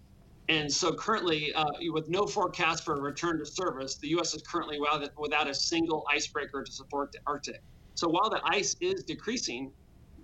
And 0.50 0.72
so 0.72 0.94
currently, 0.94 1.54
uh, 1.54 1.66
with 1.92 2.10
no 2.10 2.25
forecast 2.25 2.86
for 2.86 2.96
a 2.96 3.01
return 3.01 3.38
to 3.39 3.46
service, 3.46 3.96
the 3.96 4.08
U.S. 4.10 4.34
is 4.34 4.42
currently 4.44 4.80
without, 4.80 5.10
without 5.18 5.50
a 5.50 5.54
single 5.54 6.06
icebreaker 6.12 6.63
to 6.63 6.72
support 6.72 7.12
the 7.12 7.20
Arctic. 7.27 7.62
So 7.96 8.08
while 8.08 8.30
the 8.30 8.39
ice 8.46 8.75
is 8.80 9.04
decreasing, 9.04 9.72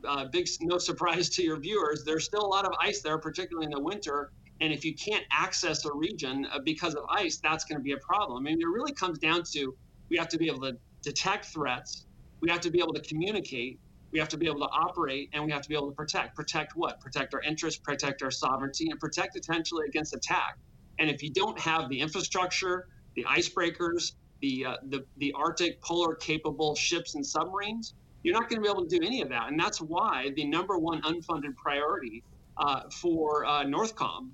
uh, 0.07 0.25
big 0.25 0.47
no 0.61 0.77
surprise 0.77 1.29
to 1.29 1.43
your 1.43 1.57
viewers, 1.59 2.03
there's 2.05 2.25
still 2.25 2.45
a 2.45 2.47
lot 2.47 2.65
of 2.65 2.71
ice 2.79 3.01
there, 3.01 3.17
particularly 3.17 3.65
in 3.65 3.71
the 3.71 3.81
winter, 3.81 4.31
and 4.61 4.71
if 4.71 4.85
you 4.85 4.93
can't 4.95 5.23
access 5.31 5.85
a 5.85 5.93
region 5.93 6.47
uh, 6.51 6.59
because 6.63 6.95
of 6.95 7.03
ice, 7.09 7.37
that's 7.37 7.65
going 7.65 7.77
to 7.77 7.83
be 7.83 7.93
a 7.93 7.97
problem. 7.97 8.45
I 8.45 8.51
mean, 8.51 8.61
it 8.61 8.67
really 8.67 8.93
comes 8.93 9.19
down 9.19 9.43
to 9.53 9.75
we 10.09 10.17
have 10.17 10.29
to 10.29 10.37
be 10.37 10.47
able 10.47 10.61
to 10.61 10.77
detect 11.01 11.45
threats, 11.45 12.05
we 12.39 12.49
have 12.49 12.61
to 12.61 12.71
be 12.71 12.79
able 12.79 12.93
to 12.93 13.01
communicate, 13.01 13.79
we 14.11 14.19
have 14.19 14.29
to 14.29 14.37
be 14.37 14.45
able 14.45 14.59
to 14.59 14.69
operate, 14.71 15.29
and 15.33 15.43
we 15.43 15.51
have 15.51 15.61
to 15.63 15.69
be 15.69 15.75
able 15.75 15.89
to 15.89 15.95
protect. 15.95 16.35
Protect 16.35 16.75
what? 16.75 16.99
Protect 16.99 17.33
our 17.33 17.41
interests, 17.41 17.79
protect 17.79 18.21
our 18.21 18.31
sovereignty, 18.31 18.89
and 18.89 18.99
protect 18.99 19.33
potentially 19.33 19.85
against 19.87 20.15
attack. 20.15 20.57
And 20.99 21.09
if 21.09 21.23
you 21.23 21.31
don't 21.31 21.59
have 21.59 21.89
the 21.89 21.99
infrastructure, 21.99 22.87
the 23.15 23.23
icebreakers, 23.23 24.13
the 24.41 24.65
uh, 24.65 24.75
the, 24.89 25.05
the 25.17 25.33
Arctic 25.33 25.81
polar 25.81 26.15
capable 26.15 26.75
ships 26.75 27.15
and 27.15 27.25
submarines, 27.25 27.95
you're 28.21 28.33
not 28.33 28.49
going 28.49 28.61
to 28.61 28.63
be 28.63 28.69
able 28.69 28.87
to 28.87 28.99
do 28.99 29.03
any 29.05 29.21
of 29.21 29.29
that. 29.29 29.47
And 29.49 29.59
that's 29.59 29.81
why 29.81 30.31
the 30.35 30.45
number 30.45 30.77
one 30.77 31.01
unfunded 31.01 31.55
priority 31.55 32.23
uh, 32.57 32.81
for 32.91 33.45
uh, 33.45 33.63
Northcom 33.63 34.29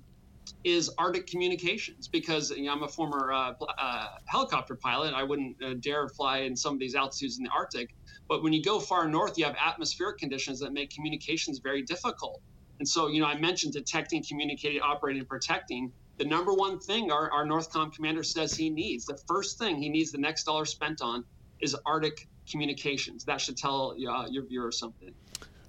is 0.64 0.90
Arctic 0.98 1.26
communications 1.26 2.08
because 2.08 2.50
you 2.50 2.64
know, 2.64 2.72
I'm 2.72 2.82
a 2.82 2.88
former 2.88 3.32
uh, 3.32 3.52
uh, 3.78 4.06
helicopter 4.26 4.76
pilot. 4.76 5.14
I 5.14 5.22
wouldn't 5.22 5.56
uh, 5.62 5.74
dare 5.80 6.08
fly 6.08 6.38
in 6.38 6.56
some 6.56 6.74
of 6.74 6.80
these 6.80 6.94
altitudes 6.94 7.38
in 7.38 7.44
the 7.44 7.50
Arctic. 7.50 7.94
But 8.28 8.42
when 8.42 8.52
you 8.52 8.62
go 8.62 8.78
far 8.80 9.08
north, 9.08 9.38
you 9.38 9.44
have 9.44 9.56
atmospheric 9.64 10.18
conditions 10.18 10.60
that 10.60 10.72
make 10.72 10.90
communications 10.90 11.58
very 11.58 11.82
difficult. 11.82 12.40
And 12.78 12.88
so, 12.88 13.08
you 13.08 13.20
know, 13.20 13.26
I 13.26 13.38
mentioned 13.38 13.74
detecting, 13.74 14.24
communicating, 14.26 14.80
operating, 14.80 15.20
and 15.20 15.28
protecting. 15.28 15.92
The 16.18 16.24
number 16.24 16.52
one 16.52 16.78
thing 16.78 17.10
our, 17.10 17.30
our 17.30 17.44
Northcom 17.44 17.92
commander 17.92 18.22
says 18.22 18.54
he 18.54 18.70
needs, 18.70 19.04
the 19.06 19.18
first 19.26 19.58
thing 19.58 19.76
he 19.76 19.88
needs 19.88 20.12
the 20.12 20.18
next 20.18 20.44
dollar 20.44 20.64
spent 20.64 21.02
on 21.02 21.24
is 21.60 21.76
Arctic 21.86 22.28
communications. 22.50 23.24
That 23.24 23.40
should 23.40 23.56
tell 23.56 23.94
uh, 24.08 24.26
your 24.30 24.46
viewer 24.46 24.72
something. 24.72 25.14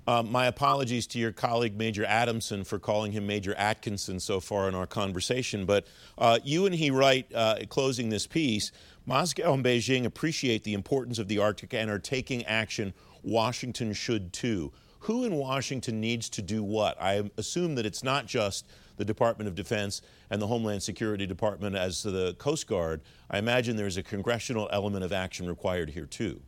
Uh, 0.08 0.24
my 0.24 0.48
apologies 0.48 1.06
to 1.08 1.20
your 1.20 1.32
colleague 1.32 1.78
Major 1.78 2.04
Adamson 2.06 2.64
for 2.64 2.80
calling 2.80 3.12
him 3.12 3.28
Major 3.28 3.54
Atkinson 3.56 4.20
so 4.20 4.40
far 4.40 4.68
in 4.68 4.74
our 4.74 4.88
conversation. 4.88 5.66
But 5.66 5.86
uh, 6.18 6.40
you 6.44 6.66
and 6.66 6.74
he 6.74 6.90
write, 6.90 7.32
uh, 7.34 7.58
closing 7.70 8.10
this 8.10 8.26
piece, 8.26 8.72
Moscow 9.06 9.54
and 9.54 9.64
Beijing 9.64 10.06
appreciate 10.06 10.64
the 10.64 10.74
importance 10.74 11.20
of 11.20 11.28
the 11.28 11.38
Arctic 11.38 11.74
and 11.74 11.90
are 11.90 12.00
taking 12.00 12.44
action. 12.46 12.94
Washington 13.24 13.94
should 13.94 14.34
too. 14.34 14.72
Who 15.02 15.26
in 15.26 15.36
Washington 15.36 16.00
needs 16.00 16.30
to 16.32 16.42
do 16.42 16.64
what? 16.64 17.00
I 17.02 17.30
assume 17.38 17.76
that 17.76 17.86
it's 17.86 18.04
not 18.04 18.28
just 18.28 18.68
the 18.98 19.06
Department 19.06 19.48
of 19.48 19.56
Defense 19.56 20.02
and 20.30 20.40
the 20.42 20.48
Homeland 20.48 20.84
Security 20.84 21.26
Department 21.26 21.76
as 21.76 22.04
the 22.04 22.36
Coast 22.36 22.68
Guard. 22.68 23.02
I 23.30 23.40
imagine 23.40 23.76
there's 23.76 23.98
a 23.98 24.04
congressional 24.04 24.70
element 24.72 25.04
of 25.04 25.12
action 25.12 25.48
required 25.48 25.90
here 25.90 26.06
too. 26.06 26.42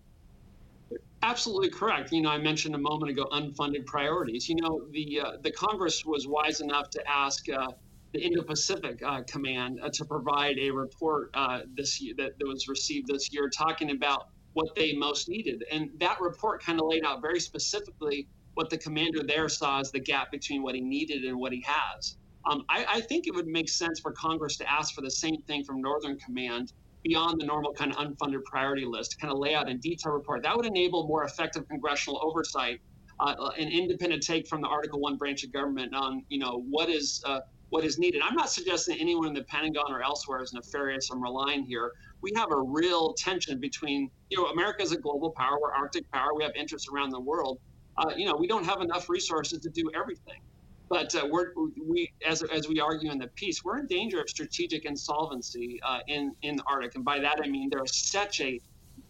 Absolutely 1.23 1.69
correct. 1.69 2.11
You 2.11 2.21
know, 2.21 2.29
I 2.29 2.37
mentioned 2.37 2.75
a 2.75 2.79
moment 2.79 3.09
ago 3.09 3.25
unfunded 3.31 3.85
priorities. 3.85 4.49
You 4.49 4.57
know, 4.57 4.81
the 4.91 5.21
uh, 5.21 5.31
the 5.41 5.51
Congress 5.51 6.03
was 6.05 6.27
wise 6.27 6.59
enough 6.59 6.89
to 6.91 7.09
ask 7.09 7.47
uh, 7.49 7.69
the 8.11 8.19
Indo-Pacific 8.19 9.01
uh, 9.01 9.21
Command 9.25 9.79
uh, 9.81 9.89
to 9.93 10.03
provide 10.05 10.59
a 10.59 10.69
report 10.69 11.31
uh, 11.33 11.61
this 11.75 12.01
year 12.01 12.13
that, 12.17 12.37
that 12.37 12.45
was 12.45 12.67
received 12.67 13.07
this 13.07 13.31
year, 13.31 13.49
talking 13.49 13.91
about 13.91 14.27
what 14.51 14.75
they 14.75 14.93
most 14.93 15.29
needed, 15.29 15.63
and 15.71 15.89
that 15.99 16.19
report 16.19 16.61
kind 16.61 16.79
of 16.79 16.87
laid 16.87 17.05
out 17.05 17.21
very 17.21 17.39
specifically 17.39 18.27
what 18.55 18.69
the 18.69 18.77
commander 18.77 19.23
there 19.25 19.47
saw 19.47 19.79
as 19.79 19.91
the 19.91 19.99
gap 20.01 20.29
between 20.29 20.61
what 20.61 20.75
he 20.75 20.81
needed 20.81 21.23
and 21.23 21.39
what 21.39 21.53
he 21.53 21.65
has. 21.65 22.17
Um, 22.45 22.63
I, 22.69 22.85
I 22.87 23.01
think 23.01 23.27
it 23.27 23.33
would 23.33 23.47
make 23.47 23.69
sense 23.69 24.01
for 24.01 24.11
Congress 24.11 24.57
to 24.57 24.69
ask 24.69 24.93
for 24.93 25.01
the 25.01 25.09
same 25.09 25.41
thing 25.47 25.63
from 25.63 25.81
Northern 25.81 26.19
Command 26.19 26.73
beyond 27.03 27.39
the 27.39 27.45
normal 27.45 27.73
kind 27.73 27.91
of 27.91 27.97
unfunded 27.97 28.43
priority 28.45 28.85
list 28.85 29.19
kind 29.19 29.31
of 29.31 29.39
lay 29.39 29.53
out 29.53 29.69
in 29.69 29.77
detail 29.79 30.13
report. 30.13 30.43
That 30.43 30.55
would 30.55 30.65
enable 30.65 31.07
more 31.07 31.23
effective 31.23 31.67
congressional 31.67 32.19
oversight, 32.23 32.81
uh, 33.19 33.35
an 33.57 33.67
independent 33.67 34.23
take 34.23 34.47
from 34.47 34.61
the 34.61 34.67
Article 34.67 34.99
One 34.99 35.17
branch 35.17 35.43
of 35.43 35.51
government 35.51 35.93
on 35.93 36.23
you 36.29 36.39
know 36.39 36.63
what 36.69 36.89
is 36.89 37.21
uh, 37.25 37.41
what 37.69 37.83
is 37.83 37.99
needed. 37.99 38.21
I'm 38.23 38.35
not 38.35 38.49
suggesting 38.49 38.97
anyone 38.99 39.27
in 39.27 39.33
the 39.33 39.43
Pentagon 39.43 39.91
or 39.91 40.01
elsewhere 40.01 40.41
is 40.41 40.53
nefarious 40.53 41.09
or 41.11 41.19
malign 41.19 41.63
here. 41.63 41.91
We 42.21 42.31
have 42.35 42.51
a 42.51 42.61
real 42.61 43.13
tension 43.13 43.59
between 43.59 44.09
you 44.29 44.37
know 44.37 44.45
America 44.47 44.81
is 44.83 44.91
a 44.91 44.97
global 44.97 45.31
power, 45.31 45.57
we're 45.61 45.73
Arctic 45.73 46.09
power, 46.11 46.33
we 46.35 46.43
have 46.43 46.53
interests 46.55 46.87
around 46.93 47.09
the 47.09 47.19
world. 47.19 47.59
Uh, 47.97 48.11
you 48.15 48.25
know 48.25 48.35
we 48.35 48.47
don't 48.47 48.65
have 48.65 48.81
enough 48.81 49.09
resources 49.09 49.59
to 49.59 49.69
do 49.69 49.91
everything. 49.95 50.41
But 50.89 51.15
uh, 51.15 51.27
we're, 51.29 51.53
we, 51.81 52.11
as, 52.27 52.43
as 52.43 52.67
we 52.67 52.79
argue 52.79 53.11
in 53.11 53.17
the 53.17 53.27
piece, 53.27 53.63
we're 53.63 53.79
in 53.79 53.87
danger 53.87 54.21
of 54.21 54.29
strategic 54.29 54.85
insolvency 54.85 55.79
uh, 55.83 55.99
in, 56.07 56.35
in 56.41 56.57
the 56.57 56.63
Arctic. 56.63 56.95
And 56.95 57.05
by 57.05 57.19
that, 57.19 57.39
I 57.43 57.47
mean 57.47 57.69
there 57.69 57.83
is 57.83 57.95
such 57.95 58.41
a 58.41 58.59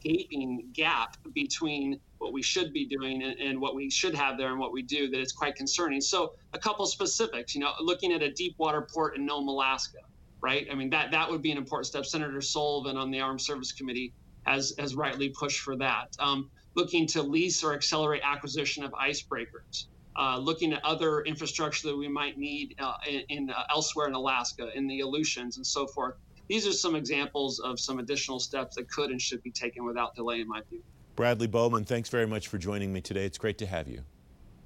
gaping 0.01 0.67
gap 0.73 1.17
between 1.33 1.99
what 2.17 2.33
we 2.33 2.41
should 2.41 2.73
be 2.73 2.85
doing 2.85 3.23
and, 3.23 3.39
and, 3.39 3.59
what 3.59 3.75
we 3.75 3.89
should 3.89 4.13
have 4.13 4.37
there 4.37 4.49
and 4.49 4.59
what 4.59 4.73
we 4.73 4.81
do 4.81 5.09
that 5.09 5.19
it's 5.19 5.31
quite 5.31 5.55
concerning. 5.55 6.01
So 6.01 6.33
a 6.53 6.59
couple 6.59 6.85
specifics, 6.85 7.55
you 7.55 7.61
know, 7.61 7.71
looking 7.79 8.11
at 8.13 8.21
a 8.21 8.31
deep 8.31 8.55
water 8.57 8.87
port 8.93 9.17
in 9.17 9.25
Nome, 9.25 9.47
Alaska, 9.47 9.99
right? 10.41 10.67
I 10.71 10.75
mean, 10.75 10.89
that, 10.91 11.11
that 11.11 11.29
would 11.29 11.41
be 11.41 11.51
an 11.51 11.57
important 11.57 11.87
step. 11.87 12.05
Senator 12.05 12.41
Sullivan 12.41 12.97
on 12.97 13.11
the 13.11 13.21
Armed 13.21 13.41
Service 13.41 13.71
Committee 13.71 14.13
has, 14.45 14.73
has 14.77 14.95
rightly 14.95 15.29
pushed 15.29 15.61
for 15.61 15.75
that. 15.77 16.15
Um, 16.19 16.49
looking 16.75 17.07
to 17.07 17.21
lease 17.21 17.63
or 17.63 17.73
accelerate 17.73 18.21
acquisition 18.23 18.83
of 18.83 18.91
icebreakers 18.91 19.85
uh, 20.15 20.37
looking 20.37 20.73
at 20.73 20.83
other 20.83 21.21
infrastructure 21.21 21.87
that 21.87 21.97
we 21.97 22.07
might 22.07 22.37
need 22.37 22.75
uh, 22.79 22.93
in, 23.07 23.23
in 23.29 23.49
uh, 23.49 23.63
elsewhere 23.69 24.07
in 24.07 24.13
Alaska, 24.13 24.69
in 24.75 24.87
the 24.87 25.01
Aleutians, 25.01 25.57
and 25.57 25.65
so 25.65 25.87
forth. 25.87 26.15
these 26.47 26.67
are 26.67 26.73
some 26.73 26.95
examples 26.95 27.59
of 27.59 27.79
some 27.79 27.99
additional 27.99 28.39
steps 28.39 28.75
that 28.75 28.89
could 28.89 29.09
and 29.11 29.21
should 29.21 29.41
be 29.43 29.51
taken 29.51 29.85
without 29.85 30.15
delay, 30.15 30.41
in 30.41 30.47
my 30.47 30.61
view. 30.69 30.81
Bradley 31.15 31.47
Bowman, 31.47 31.85
thanks 31.85 32.09
very 32.09 32.25
much 32.25 32.47
for 32.47 32.57
joining 32.57 32.91
me 32.91 33.01
today. 33.01 33.25
It's 33.25 33.37
great 33.37 33.57
to 33.59 33.65
have 33.65 33.87
you. 33.87 34.01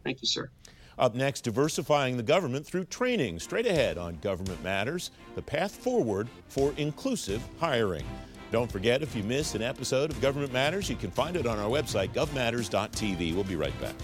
Thank 0.04 0.22
you, 0.22 0.28
sir. 0.28 0.50
Up 0.98 1.14
next, 1.14 1.42
diversifying 1.42 2.18
the 2.18 2.24
government 2.24 2.66
through 2.66 2.86
training. 2.86 3.40
Straight 3.40 3.68
ahead 3.68 3.98
on 3.98 4.18
Government 4.18 4.64
Matters, 4.64 5.12
the 5.36 5.42
path 5.42 5.76
forward 5.76 6.28
for 6.48 6.74
inclusive 6.78 7.44
hiring. 7.60 8.06
Don't 8.52 8.72
forget, 8.72 9.04
if 9.04 9.16
you 9.16 9.24
miss 9.24 9.54
an 9.56 9.62
episode 9.62 10.10
of 10.10 10.22
Government 10.22 10.54
Matters, 10.54 10.90
you 10.90 10.96
can 10.96 11.12
find 11.12 11.36
it 11.36 11.46
on 11.46 11.60
our 11.60 11.70
website, 11.70 12.14
govmatters.tv. 12.14 13.36
We'll 13.36 13.44
be 13.44 13.58
right 13.58 13.80
back. 13.82 13.96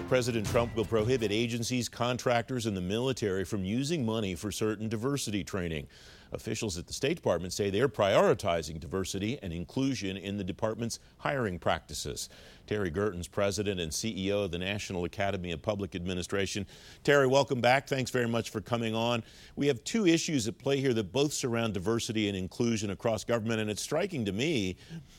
President 0.00 0.46
Trump 0.46 0.74
will 0.74 0.86
prohibit 0.86 1.30
agencies, 1.30 1.86
contractors, 1.86 2.64
and 2.64 2.74
the 2.74 2.80
military 2.80 3.44
from 3.44 3.62
using 3.62 4.06
money 4.06 4.34
for 4.34 4.50
certain 4.50 4.88
diversity 4.88 5.44
training. 5.44 5.86
Officials 6.32 6.78
at 6.78 6.86
the 6.86 6.94
State 6.94 7.16
Department 7.16 7.52
say 7.52 7.68
they're 7.68 7.90
prioritizing 7.90 8.80
diversity 8.80 9.38
and 9.42 9.52
inclusion 9.52 10.16
in 10.16 10.38
the 10.38 10.44
department's 10.44 10.98
hiring 11.18 11.58
practices. 11.58 12.30
Terry 12.66 12.90
Gerton's, 12.90 13.28
president 13.28 13.80
and 13.80 13.92
CEO 13.92 14.46
of 14.46 14.50
the 14.50 14.58
National 14.58 15.04
Academy 15.04 15.52
of 15.52 15.60
Public 15.60 15.94
Administration. 15.94 16.66
Terry, 17.04 17.26
welcome 17.26 17.60
back. 17.60 17.86
Thanks 17.86 18.10
very 18.10 18.28
much 18.28 18.48
for 18.48 18.62
coming 18.62 18.94
on. 18.94 19.22
We 19.56 19.66
have 19.66 19.84
two 19.84 20.06
issues 20.06 20.48
at 20.48 20.56
play 20.56 20.78
here 20.78 20.94
that 20.94 21.12
both 21.12 21.34
surround 21.34 21.74
diversity 21.74 22.28
and 22.28 22.36
inclusion 22.36 22.90
across 22.90 23.24
government, 23.24 23.60
and 23.60 23.68
it's 23.68 23.82
striking 23.82 24.24
to 24.24 24.32
me 24.32 24.76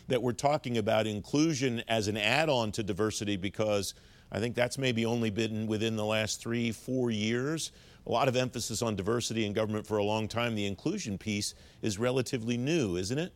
that 0.08 0.22
we're 0.22 0.32
talking 0.32 0.80
about 0.80 1.06
inclusion 1.06 1.84
as 1.88 2.08
an 2.08 2.18
add 2.18 2.50
on 2.50 2.72
to 2.72 2.82
diversity 2.82 3.38
because 3.38 3.94
I 4.34 4.40
think 4.40 4.56
that's 4.56 4.80
maybe 4.80 5.06
only 5.06 5.30
been 5.30 5.68
within 5.68 5.96
the 5.96 6.06
last 6.06 6.42
three, 6.42 6.72
four 6.72 7.12
years. 7.12 7.72
A 8.08 8.12
lot 8.12 8.28
of 8.28 8.36
emphasis 8.36 8.82
on 8.82 8.96
diversity 8.96 9.46
in 9.46 9.54
government 9.54 9.86
for 9.86 9.98
a 9.98 10.04
long 10.04 10.28
time. 10.28 10.56
The 10.56 10.66
inclusion 10.66 11.18
piece 11.18 11.54
is 11.82 12.00
relatively 12.00 12.58
new, 12.58 12.98
isn't 12.98 13.18
it? 13.18 13.32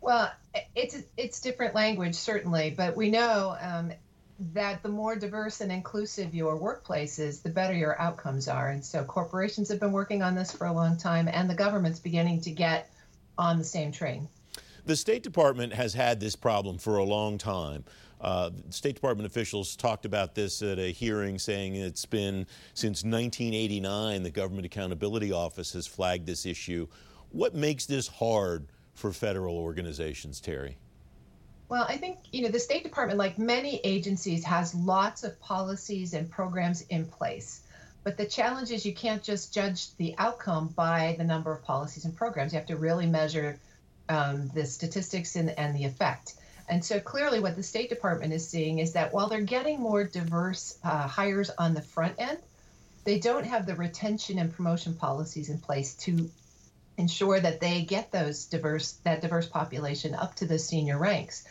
Well, 0.00 0.32
it's 0.74 0.96
it's 1.16 1.40
different 1.40 1.74
language 1.74 2.14
certainly, 2.14 2.70
but 2.70 2.96
we 2.96 3.10
know 3.10 3.56
um, 3.60 3.92
that 4.52 4.82
the 4.82 4.88
more 4.88 5.16
diverse 5.16 5.60
and 5.60 5.70
inclusive 5.70 6.34
your 6.34 6.56
workplace 6.56 7.18
is, 7.18 7.40
the 7.40 7.50
better 7.50 7.74
your 7.74 8.00
outcomes 8.00 8.48
are. 8.48 8.70
And 8.70 8.84
so 8.84 9.04
corporations 9.04 9.68
have 9.68 9.80
been 9.80 9.92
working 9.92 10.22
on 10.22 10.34
this 10.34 10.52
for 10.52 10.66
a 10.66 10.72
long 10.72 10.96
time, 10.96 11.28
and 11.28 11.48
the 11.48 11.54
government's 11.54 12.00
beginning 12.00 12.40
to 12.42 12.50
get 12.50 12.90
on 13.38 13.58
the 13.58 13.64
same 13.64 13.92
train. 13.92 14.28
The 14.84 14.96
State 14.96 15.22
Department 15.22 15.72
has 15.74 15.94
had 15.94 16.18
this 16.18 16.34
problem 16.34 16.78
for 16.78 16.96
a 16.96 17.04
long 17.04 17.38
time. 17.38 17.84
Uh, 18.22 18.50
State 18.70 18.94
Department 18.94 19.26
officials 19.26 19.74
talked 19.74 20.06
about 20.06 20.34
this 20.36 20.62
at 20.62 20.78
a 20.78 20.92
hearing, 20.92 21.38
saying 21.38 21.74
it's 21.74 22.06
been 22.06 22.46
since 22.72 23.02
1989 23.02 24.22
the 24.22 24.30
Government 24.30 24.64
Accountability 24.64 25.32
Office 25.32 25.72
has 25.72 25.88
flagged 25.88 26.24
this 26.24 26.46
issue. 26.46 26.86
What 27.30 27.54
makes 27.54 27.84
this 27.84 28.06
hard 28.06 28.68
for 28.94 29.12
federal 29.12 29.58
organizations, 29.58 30.40
Terry? 30.40 30.78
Well, 31.68 31.84
I 31.88 31.96
think 31.96 32.18
you 32.30 32.42
know 32.42 32.48
the 32.48 32.60
State 32.60 32.84
Department, 32.84 33.18
like 33.18 33.38
many 33.38 33.80
agencies, 33.82 34.44
has 34.44 34.74
lots 34.74 35.24
of 35.24 35.40
policies 35.40 36.14
and 36.14 36.30
programs 36.30 36.82
in 36.82 37.06
place. 37.06 37.62
But 38.04 38.16
the 38.16 38.26
challenge 38.26 38.70
is 38.70 38.84
you 38.84 38.94
can't 38.94 39.22
just 39.22 39.54
judge 39.54 39.96
the 39.96 40.14
outcome 40.18 40.68
by 40.68 41.14
the 41.18 41.24
number 41.24 41.52
of 41.52 41.62
policies 41.62 42.04
and 42.04 42.14
programs. 42.14 42.52
You 42.52 42.58
have 42.58 42.66
to 42.66 42.76
really 42.76 43.06
measure 43.06 43.58
um, 44.08 44.50
the 44.54 44.66
statistics 44.66 45.36
and, 45.36 45.50
and 45.50 45.74
the 45.74 45.84
effect. 45.84 46.34
And 46.68 46.84
so 46.84 47.00
clearly, 47.00 47.40
what 47.40 47.56
the 47.56 47.62
State 47.62 47.88
Department 47.88 48.32
is 48.32 48.48
seeing 48.48 48.78
is 48.78 48.92
that 48.92 49.12
while 49.12 49.28
they're 49.28 49.40
getting 49.40 49.80
more 49.80 50.04
diverse 50.04 50.78
uh, 50.84 51.06
hires 51.06 51.50
on 51.50 51.74
the 51.74 51.82
front 51.82 52.14
end, 52.18 52.38
they 53.04 53.18
don't 53.18 53.44
have 53.44 53.66
the 53.66 53.74
retention 53.74 54.38
and 54.38 54.52
promotion 54.52 54.94
policies 54.94 55.48
in 55.48 55.58
place 55.58 55.94
to 55.96 56.30
ensure 56.96 57.40
that 57.40 57.60
they 57.60 57.82
get 57.82 58.12
those 58.12 58.46
diverse 58.46 58.92
that 59.04 59.20
diverse 59.20 59.46
population 59.46 60.14
up 60.14 60.34
to 60.36 60.46
the 60.46 60.58
senior 60.58 60.98
ranks. 60.98 61.44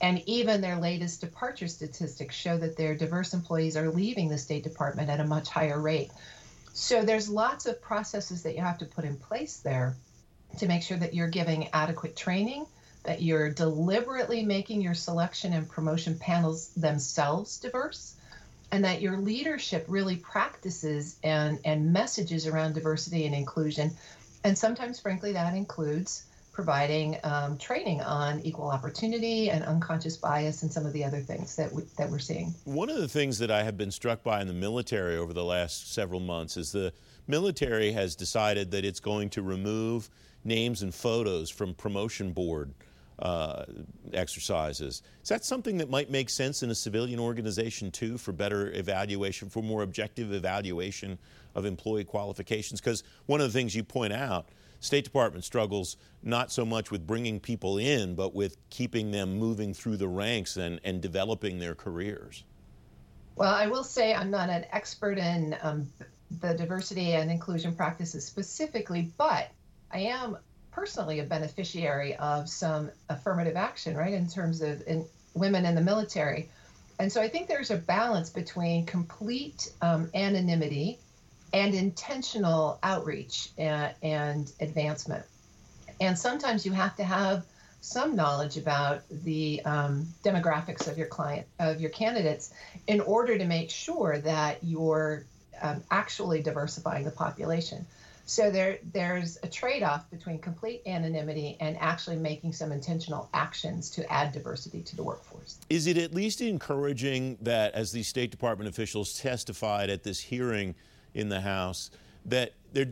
And 0.00 0.22
even 0.26 0.60
their 0.60 0.76
latest 0.76 1.20
departure 1.20 1.68
statistics 1.68 2.34
show 2.34 2.58
that 2.58 2.76
their 2.76 2.94
diverse 2.94 3.32
employees 3.32 3.76
are 3.76 3.90
leaving 3.90 4.28
the 4.28 4.38
State 4.38 4.64
Department 4.64 5.08
at 5.08 5.20
a 5.20 5.24
much 5.24 5.48
higher 5.48 5.80
rate. 5.80 6.10
So 6.72 7.04
there's 7.04 7.28
lots 7.28 7.66
of 7.66 7.80
processes 7.80 8.42
that 8.42 8.56
you 8.56 8.62
have 8.62 8.78
to 8.78 8.86
put 8.86 9.04
in 9.04 9.16
place 9.16 9.58
there 9.58 9.94
to 10.58 10.66
make 10.66 10.82
sure 10.82 10.96
that 10.96 11.14
you're 11.14 11.28
giving 11.28 11.68
adequate 11.72 12.16
training 12.16 12.66
that 13.04 13.22
you're 13.22 13.50
deliberately 13.50 14.42
making 14.42 14.80
your 14.80 14.94
selection 14.94 15.52
and 15.52 15.68
promotion 15.68 16.18
panels 16.18 16.68
themselves 16.70 17.58
diverse 17.60 18.16
and 18.72 18.84
that 18.84 19.00
your 19.00 19.18
leadership 19.18 19.84
really 19.88 20.16
practices 20.16 21.16
and, 21.22 21.60
and 21.64 21.92
messages 21.92 22.46
around 22.46 22.74
diversity 22.74 23.24
and 23.24 23.34
inclusion. 23.34 23.92
And 24.42 24.58
sometimes, 24.58 24.98
frankly, 24.98 25.32
that 25.32 25.54
includes 25.54 26.24
providing 26.52 27.18
um, 27.24 27.58
training 27.58 28.00
on 28.00 28.40
equal 28.40 28.68
opportunity 28.68 29.50
and 29.50 29.64
unconscious 29.64 30.16
bias 30.16 30.62
and 30.62 30.72
some 30.72 30.86
of 30.86 30.92
the 30.92 31.04
other 31.04 31.20
things 31.20 31.56
that, 31.56 31.72
we, 31.72 31.82
that 31.98 32.08
we're 32.08 32.18
seeing. 32.18 32.54
One 32.64 32.88
of 32.88 32.96
the 32.96 33.08
things 33.08 33.38
that 33.38 33.50
I 33.50 33.64
have 33.64 33.76
been 33.76 33.90
struck 33.90 34.22
by 34.22 34.40
in 34.40 34.46
the 34.46 34.54
military 34.54 35.16
over 35.16 35.32
the 35.32 35.44
last 35.44 35.92
several 35.92 36.20
months 36.20 36.56
is 36.56 36.72
the 36.72 36.92
military 37.26 37.92
has 37.92 38.14
decided 38.14 38.70
that 38.70 38.84
it's 38.84 39.00
going 39.00 39.30
to 39.30 39.42
remove 39.42 40.10
names 40.44 40.82
and 40.82 40.94
photos 40.94 41.50
from 41.50 41.74
promotion 41.74 42.32
board 42.32 42.72
uh, 43.18 43.64
exercises. 44.12 45.02
Is 45.22 45.28
that 45.28 45.44
something 45.44 45.78
that 45.78 45.90
might 45.90 46.10
make 46.10 46.28
sense 46.28 46.62
in 46.62 46.70
a 46.70 46.74
civilian 46.74 47.20
organization 47.20 47.90
too 47.90 48.18
for 48.18 48.32
better 48.32 48.72
evaluation, 48.72 49.48
for 49.48 49.62
more 49.62 49.82
objective 49.82 50.32
evaluation 50.32 51.18
of 51.54 51.64
employee 51.64 52.04
qualifications? 52.04 52.80
Because 52.80 53.04
one 53.26 53.40
of 53.40 53.52
the 53.52 53.56
things 53.56 53.74
you 53.74 53.84
point 53.84 54.12
out, 54.12 54.48
State 54.80 55.04
Department 55.04 55.44
struggles 55.44 55.96
not 56.22 56.52
so 56.52 56.64
much 56.64 56.90
with 56.90 57.06
bringing 57.06 57.40
people 57.40 57.78
in, 57.78 58.14
but 58.14 58.34
with 58.34 58.56
keeping 58.68 59.10
them 59.12 59.38
moving 59.38 59.72
through 59.72 59.96
the 59.96 60.08
ranks 60.08 60.56
and, 60.56 60.80
and 60.84 61.00
developing 61.00 61.58
their 61.58 61.74
careers. 61.74 62.44
Well, 63.36 63.52
I 63.52 63.66
will 63.66 63.84
say 63.84 64.14
I'm 64.14 64.30
not 64.30 64.50
an 64.50 64.66
expert 64.70 65.18
in 65.18 65.56
um, 65.62 65.86
the 66.40 66.54
diversity 66.54 67.12
and 67.12 67.30
inclusion 67.30 67.74
practices 67.74 68.24
specifically, 68.26 69.10
but 69.16 69.50
I 69.90 70.00
am 70.00 70.36
personally 70.74 71.20
a 71.20 71.24
beneficiary 71.24 72.16
of 72.16 72.48
some 72.48 72.90
affirmative 73.08 73.56
action, 73.56 73.96
right, 73.96 74.12
in 74.12 74.28
terms 74.28 74.60
of 74.60 74.82
in 74.86 75.04
women 75.34 75.64
in 75.64 75.74
the 75.74 75.80
military. 75.80 76.48
And 76.98 77.10
so 77.12 77.20
I 77.20 77.28
think 77.28 77.48
there's 77.48 77.70
a 77.70 77.76
balance 77.76 78.30
between 78.30 78.86
complete 78.86 79.72
um, 79.80 80.10
anonymity 80.14 80.98
and 81.52 81.74
intentional 81.74 82.78
outreach 82.82 83.50
and, 83.56 83.94
and 84.02 84.50
advancement. 84.60 85.24
And 86.00 86.18
sometimes 86.18 86.66
you 86.66 86.72
have 86.72 86.96
to 86.96 87.04
have 87.04 87.44
some 87.80 88.16
knowledge 88.16 88.56
about 88.56 89.02
the 89.10 89.62
um, 89.64 90.06
demographics 90.24 90.88
of 90.88 90.96
your 90.96 91.06
client 91.06 91.46
of 91.58 91.80
your 91.80 91.90
candidates 91.90 92.52
in 92.86 93.00
order 93.00 93.36
to 93.36 93.44
make 93.44 93.70
sure 93.70 94.18
that 94.18 94.58
you're 94.62 95.24
um, 95.60 95.82
actually 95.90 96.42
diversifying 96.42 97.04
the 97.04 97.10
population. 97.10 97.86
So 98.26 98.50
there, 98.50 98.78
there's 98.92 99.38
a 99.42 99.48
trade-off 99.48 100.10
between 100.10 100.38
complete 100.38 100.82
anonymity 100.86 101.56
and 101.60 101.76
actually 101.78 102.16
making 102.16 102.52
some 102.52 102.72
intentional 102.72 103.28
actions 103.34 103.90
to 103.90 104.10
add 104.10 104.32
diversity 104.32 104.82
to 104.82 104.96
the 104.96 105.02
workforce. 105.02 105.58
Is 105.68 105.86
it 105.86 105.98
at 105.98 106.14
least 106.14 106.40
encouraging 106.40 107.36
that, 107.42 107.74
as 107.74 107.92
the 107.92 108.02
State 108.02 108.30
Department 108.30 108.68
officials 108.68 109.18
testified 109.18 109.90
at 109.90 110.04
this 110.04 110.20
hearing 110.20 110.74
in 111.12 111.28
the 111.28 111.42
House, 111.42 111.90
that 112.26 112.52
the 112.72 112.88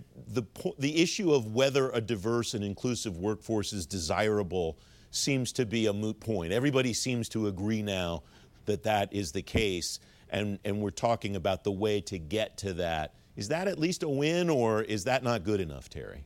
the 0.79 1.03
issue 1.03 1.33
of 1.33 1.55
whether 1.55 1.91
a 1.91 2.01
diverse 2.01 2.53
and 2.55 2.63
inclusive 2.63 3.17
workforce 3.17 3.73
is 3.73 3.87
desirable 3.87 4.77
seems 5.11 5.53
to 5.53 5.65
be 5.65 5.87
a 5.87 5.93
moot 5.93 6.21
point. 6.21 6.53
Everybody 6.53 6.93
seems 6.93 7.29
to 7.31 7.47
agree 7.47 7.83
now 7.83 8.23
that 8.67 8.83
that 8.83 9.13
is 9.13 9.33
the 9.33 9.43
case, 9.43 9.99
and 10.29 10.59
and 10.65 10.81
we're 10.83 10.91
talking 10.91 11.35
about 11.35 11.65
the 11.65 11.73
way 11.73 12.01
to 12.03 12.19
get 12.19 12.59
to 12.59 12.75
that. 12.75 13.15
Is 13.37 13.49
that 13.49 13.69
at 13.69 13.79
least 13.79 14.03
a 14.03 14.09
win, 14.09 14.51
or 14.51 14.83
is 14.83 15.05
that 15.05 15.23
not 15.23 15.45
good 15.45 15.61
enough, 15.61 15.89
Terry? 15.89 16.25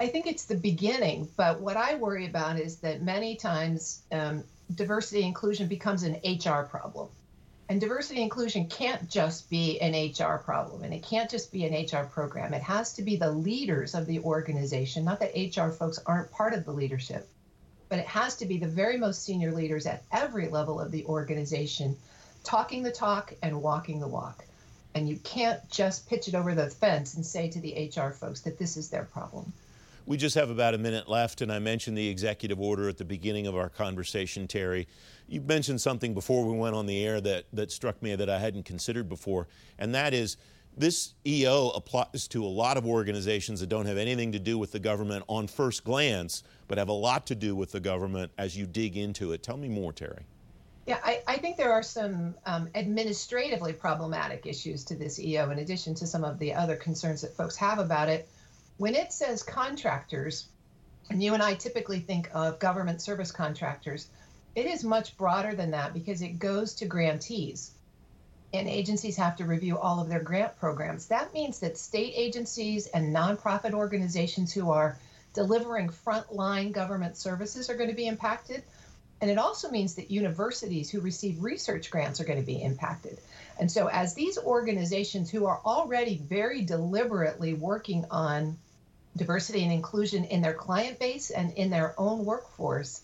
I 0.00 0.06
think 0.06 0.26
it's 0.26 0.46
the 0.46 0.56
beginning, 0.56 1.28
but 1.36 1.60
what 1.60 1.76
I 1.76 1.94
worry 1.96 2.26
about 2.26 2.58
is 2.58 2.78
that 2.78 3.02
many 3.02 3.36
times 3.36 4.02
um, 4.10 4.44
diversity 4.74 5.22
inclusion 5.22 5.68
becomes 5.68 6.02
an 6.02 6.14
HR 6.24 6.62
problem. 6.62 7.08
And 7.68 7.80
diversity 7.80 8.20
inclusion 8.20 8.66
can't 8.66 9.08
just 9.08 9.48
be 9.48 9.80
an 9.80 9.92
HR 9.94 10.38
problem 10.38 10.82
and 10.82 10.92
it 10.92 11.02
can't 11.02 11.30
just 11.30 11.52
be 11.52 11.64
an 11.64 11.86
HR 11.86 12.04
program. 12.04 12.52
It 12.52 12.62
has 12.62 12.92
to 12.94 13.02
be 13.02 13.16
the 13.16 13.30
leaders 13.30 13.94
of 13.94 14.06
the 14.06 14.18
organization, 14.20 15.04
not 15.04 15.20
that 15.20 15.34
HR 15.34 15.70
folks 15.70 15.98
aren't 16.04 16.30
part 16.30 16.52
of 16.52 16.64
the 16.64 16.72
leadership, 16.72 17.28
but 17.88 17.98
it 17.98 18.06
has 18.06 18.36
to 18.36 18.46
be 18.46 18.58
the 18.58 18.68
very 18.68 18.98
most 18.98 19.22
senior 19.22 19.52
leaders 19.52 19.86
at 19.86 20.02
every 20.10 20.48
level 20.48 20.80
of 20.80 20.90
the 20.90 21.04
organization 21.06 21.96
talking 22.44 22.82
the 22.82 22.90
talk 22.90 23.32
and 23.42 23.62
walking 23.62 24.00
the 24.00 24.08
walk. 24.08 24.44
And 24.94 25.08
you 25.08 25.16
can't 25.18 25.68
just 25.70 26.08
pitch 26.08 26.28
it 26.28 26.34
over 26.34 26.54
the 26.54 26.68
fence 26.68 27.14
and 27.14 27.24
say 27.24 27.48
to 27.48 27.60
the 27.60 27.90
HR 27.94 28.10
folks 28.10 28.40
that 28.40 28.58
this 28.58 28.76
is 28.76 28.90
their 28.90 29.04
problem. 29.04 29.52
We 30.04 30.16
just 30.16 30.34
have 30.34 30.50
about 30.50 30.74
a 30.74 30.78
minute 30.78 31.08
left, 31.08 31.42
and 31.42 31.52
I 31.52 31.60
mentioned 31.60 31.96
the 31.96 32.08
executive 32.08 32.60
order 32.60 32.88
at 32.88 32.98
the 32.98 33.04
beginning 33.04 33.46
of 33.46 33.56
our 33.56 33.68
conversation, 33.68 34.48
Terry. 34.48 34.88
You 35.28 35.40
mentioned 35.40 35.80
something 35.80 36.12
before 36.12 36.44
we 36.44 36.58
went 36.58 36.74
on 36.74 36.86
the 36.86 37.04
air 37.04 37.20
that, 37.20 37.44
that 37.52 37.70
struck 37.70 38.02
me 38.02 38.16
that 38.16 38.28
I 38.28 38.38
hadn't 38.38 38.64
considered 38.64 39.08
before, 39.08 39.46
and 39.78 39.94
that 39.94 40.12
is 40.12 40.36
this 40.76 41.14
EO 41.26 41.68
applies 41.70 42.26
to 42.28 42.44
a 42.44 42.48
lot 42.48 42.76
of 42.76 42.86
organizations 42.86 43.60
that 43.60 43.68
don't 43.68 43.86
have 43.86 43.98
anything 43.98 44.32
to 44.32 44.38
do 44.38 44.58
with 44.58 44.72
the 44.72 44.78
government 44.78 45.24
on 45.28 45.46
first 45.46 45.84
glance, 45.84 46.42
but 46.66 46.78
have 46.78 46.88
a 46.88 46.92
lot 46.92 47.26
to 47.26 47.34
do 47.34 47.54
with 47.54 47.72
the 47.72 47.80
government 47.80 48.32
as 48.38 48.56
you 48.56 48.66
dig 48.66 48.96
into 48.96 49.32
it. 49.32 49.42
Tell 49.42 49.56
me 49.56 49.68
more, 49.68 49.92
Terry. 49.92 50.24
Yeah, 50.84 50.98
I, 51.02 51.22
I 51.28 51.36
think 51.36 51.56
there 51.56 51.72
are 51.72 51.82
some 51.82 52.34
um, 52.44 52.68
administratively 52.74 53.72
problematic 53.72 54.46
issues 54.46 54.84
to 54.86 54.96
this 54.96 55.20
EO, 55.20 55.50
in 55.50 55.58
addition 55.60 55.94
to 55.96 56.06
some 56.06 56.24
of 56.24 56.40
the 56.40 56.54
other 56.54 56.74
concerns 56.74 57.20
that 57.20 57.36
folks 57.36 57.56
have 57.56 57.78
about 57.78 58.08
it. 58.08 58.28
When 58.78 58.96
it 58.96 59.12
says 59.12 59.44
contractors, 59.44 60.48
and 61.08 61.22
you 61.22 61.34
and 61.34 61.42
I 61.42 61.54
typically 61.54 62.00
think 62.00 62.30
of 62.34 62.58
government 62.58 63.00
service 63.00 63.30
contractors, 63.30 64.08
it 64.56 64.66
is 64.66 64.82
much 64.82 65.16
broader 65.16 65.54
than 65.54 65.70
that 65.70 65.94
because 65.94 66.20
it 66.20 66.38
goes 66.40 66.74
to 66.74 66.86
grantees. 66.86 67.70
And 68.52 68.68
agencies 68.68 69.16
have 69.16 69.36
to 69.36 69.44
review 69.44 69.78
all 69.78 70.00
of 70.00 70.08
their 70.08 70.20
grant 70.20 70.58
programs. 70.58 71.06
That 71.06 71.32
means 71.32 71.60
that 71.60 71.78
state 71.78 72.12
agencies 72.16 72.86
and 72.88 73.14
nonprofit 73.14 73.72
organizations 73.72 74.52
who 74.52 74.70
are 74.70 74.98
delivering 75.32 75.88
frontline 75.88 76.72
government 76.72 77.16
services 77.16 77.70
are 77.70 77.76
going 77.76 77.88
to 77.88 77.96
be 77.96 78.06
impacted. 78.06 78.62
And 79.22 79.30
it 79.30 79.38
also 79.38 79.70
means 79.70 79.94
that 79.94 80.10
universities 80.10 80.90
who 80.90 81.00
receive 81.00 81.44
research 81.44 81.92
grants 81.92 82.20
are 82.20 82.24
going 82.24 82.40
to 82.40 82.44
be 82.44 82.60
impacted. 82.60 83.18
And 83.58 83.70
so, 83.70 83.86
as 83.86 84.14
these 84.14 84.36
organizations 84.36 85.30
who 85.30 85.46
are 85.46 85.60
already 85.64 86.18
very 86.18 86.62
deliberately 86.62 87.54
working 87.54 88.04
on 88.10 88.58
diversity 89.16 89.62
and 89.62 89.72
inclusion 89.72 90.24
in 90.24 90.42
their 90.42 90.54
client 90.54 90.98
base 90.98 91.30
and 91.30 91.52
in 91.52 91.70
their 91.70 91.94
own 91.98 92.24
workforce 92.24 93.02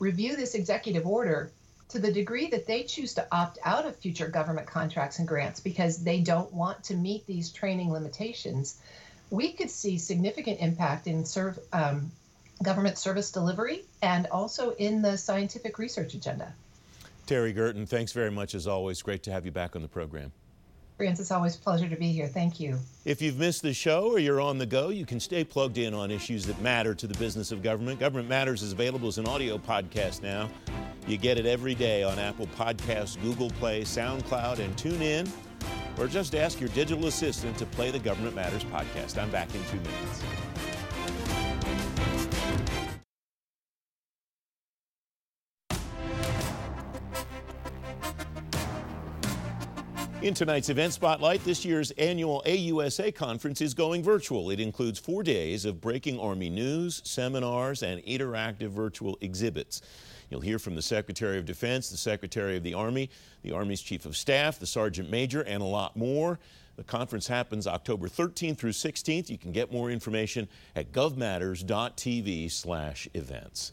review 0.00 0.34
this 0.34 0.56
executive 0.56 1.06
order 1.06 1.52
to 1.90 2.00
the 2.00 2.12
degree 2.12 2.48
that 2.48 2.66
they 2.66 2.82
choose 2.82 3.14
to 3.14 3.26
opt 3.30 3.58
out 3.62 3.86
of 3.86 3.94
future 3.96 4.26
government 4.26 4.66
contracts 4.66 5.20
and 5.20 5.28
grants 5.28 5.60
because 5.60 6.02
they 6.02 6.20
don't 6.20 6.52
want 6.52 6.82
to 6.82 6.96
meet 6.96 7.24
these 7.26 7.52
training 7.52 7.92
limitations, 7.92 8.80
we 9.30 9.52
could 9.52 9.70
see 9.70 9.98
significant 9.98 10.58
impact 10.58 11.06
in 11.06 11.24
serve, 11.24 11.58
um, 11.72 12.10
government 12.62 12.98
service 12.98 13.30
delivery 13.30 13.84
and 14.02 14.26
also 14.28 14.70
in 14.72 15.02
the 15.02 15.16
scientific 15.16 15.78
research 15.78 16.14
agenda. 16.14 16.54
Terry 17.26 17.54
Gerton, 17.54 17.88
thanks 17.88 18.12
very 18.12 18.30
much 18.30 18.54
as 18.54 18.66
always. 18.66 19.00
Great 19.02 19.22
to 19.24 19.32
have 19.32 19.44
you 19.44 19.52
back 19.52 19.76
on 19.76 19.82
the 19.82 19.88
program. 19.88 20.32
It's 20.98 21.32
always 21.32 21.56
a 21.56 21.58
pleasure 21.58 21.88
to 21.88 21.96
be 21.96 22.12
here. 22.12 22.28
Thank 22.28 22.60
you. 22.60 22.78
If 23.04 23.20
you've 23.20 23.38
missed 23.38 23.62
the 23.62 23.74
show 23.74 24.12
or 24.12 24.18
you're 24.18 24.40
on 24.40 24.58
the 24.58 24.66
go, 24.66 24.90
you 24.90 25.04
can 25.04 25.18
stay 25.18 25.42
plugged 25.42 25.78
in 25.78 25.94
on 25.94 26.10
issues 26.10 26.46
that 26.46 26.60
matter 26.60 26.94
to 26.94 27.06
the 27.06 27.18
business 27.18 27.50
of 27.50 27.62
government. 27.62 27.98
Government 27.98 28.28
Matters 28.28 28.62
is 28.62 28.72
available 28.72 29.08
as 29.08 29.18
an 29.18 29.26
audio 29.26 29.58
podcast 29.58 30.22
now. 30.22 30.48
You 31.06 31.16
get 31.16 31.38
it 31.38 31.46
every 31.46 31.74
day 31.74 32.04
on 32.04 32.18
Apple 32.18 32.46
Podcasts, 32.56 33.20
Google 33.20 33.50
Play, 33.50 33.82
SoundCloud, 33.82 34.60
and 34.60 34.76
TuneIn. 34.76 35.28
Or 35.98 36.06
just 36.06 36.34
ask 36.34 36.60
your 36.60 36.70
digital 36.70 37.06
assistant 37.06 37.58
to 37.58 37.66
play 37.66 37.90
the 37.90 37.98
Government 37.98 38.36
Matters 38.36 38.64
podcast. 38.64 39.20
I'm 39.20 39.30
back 39.30 39.52
in 39.54 39.62
two 39.64 39.78
minutes. 39.78 40.71
In 50.22 50.34
tonight's 50.34 50.68
event 50.68 50.92
spotlight, 50.92 51.44
this 51.44 51.64
year's 51.64 51.90
annual 51.92 52.44
AUSA 52.46 53.12
conference 53.12 53.60
is 53.60 53.74
going 53.74 54.04
virtual. 54.04 54.50
It 54.50 54.60
includes 54.60 55.00
four 55.00 55.24
days 55.24 55.64
of 55.64 55.80
breaking 55.80 56.20
Army 56.20 56.48
news, 56.48 57.02
seminars, 57.04 57.82
and 57.82 58.00
interactive 58.04 58.68
virtual 58.68 59.18
exhibits. 59.20 59.82
You'll 60.30 60.40
hear 60.40 60.60
from 60.60 60.76
the 60.76 60.82
Secretary 60.82 61.38
of 61.38 61.44
Defense, 61.44 61.90
the 61.90 61.96
Secretary 61.96 62.56
of 62.56 62.62
the 62.62 62.72
Army, 62.72 63.10
the 63.42 63.50
Army's 63.50 63.80
Chief 63.80 64.06
of 64.06 64.16
Staff, 64.16 64.60
the 64.60 64.66
Sergeant 64.66 65.10
Major, 65.10 65.40
and 65.40 65.60
a 65.60 65.66
lot 65.66 65.96
more. 65.96 66.38
The 66.76 66.84
conference 66.84 67.26
happens 67.26 67.66
October 67.66 68.06
13th 68.06 68.58
through 68.58 68.70
16th. 68.70 69.28
You 69.28 69.38
can 69.38 69.50
get 69.50 69.72
more 69.72 69.90
information 69.90 70.46
at 70.76 70.92
govmatters.tv 70.92 72.52
slash 72.52 73.08
events. 73.14 73.72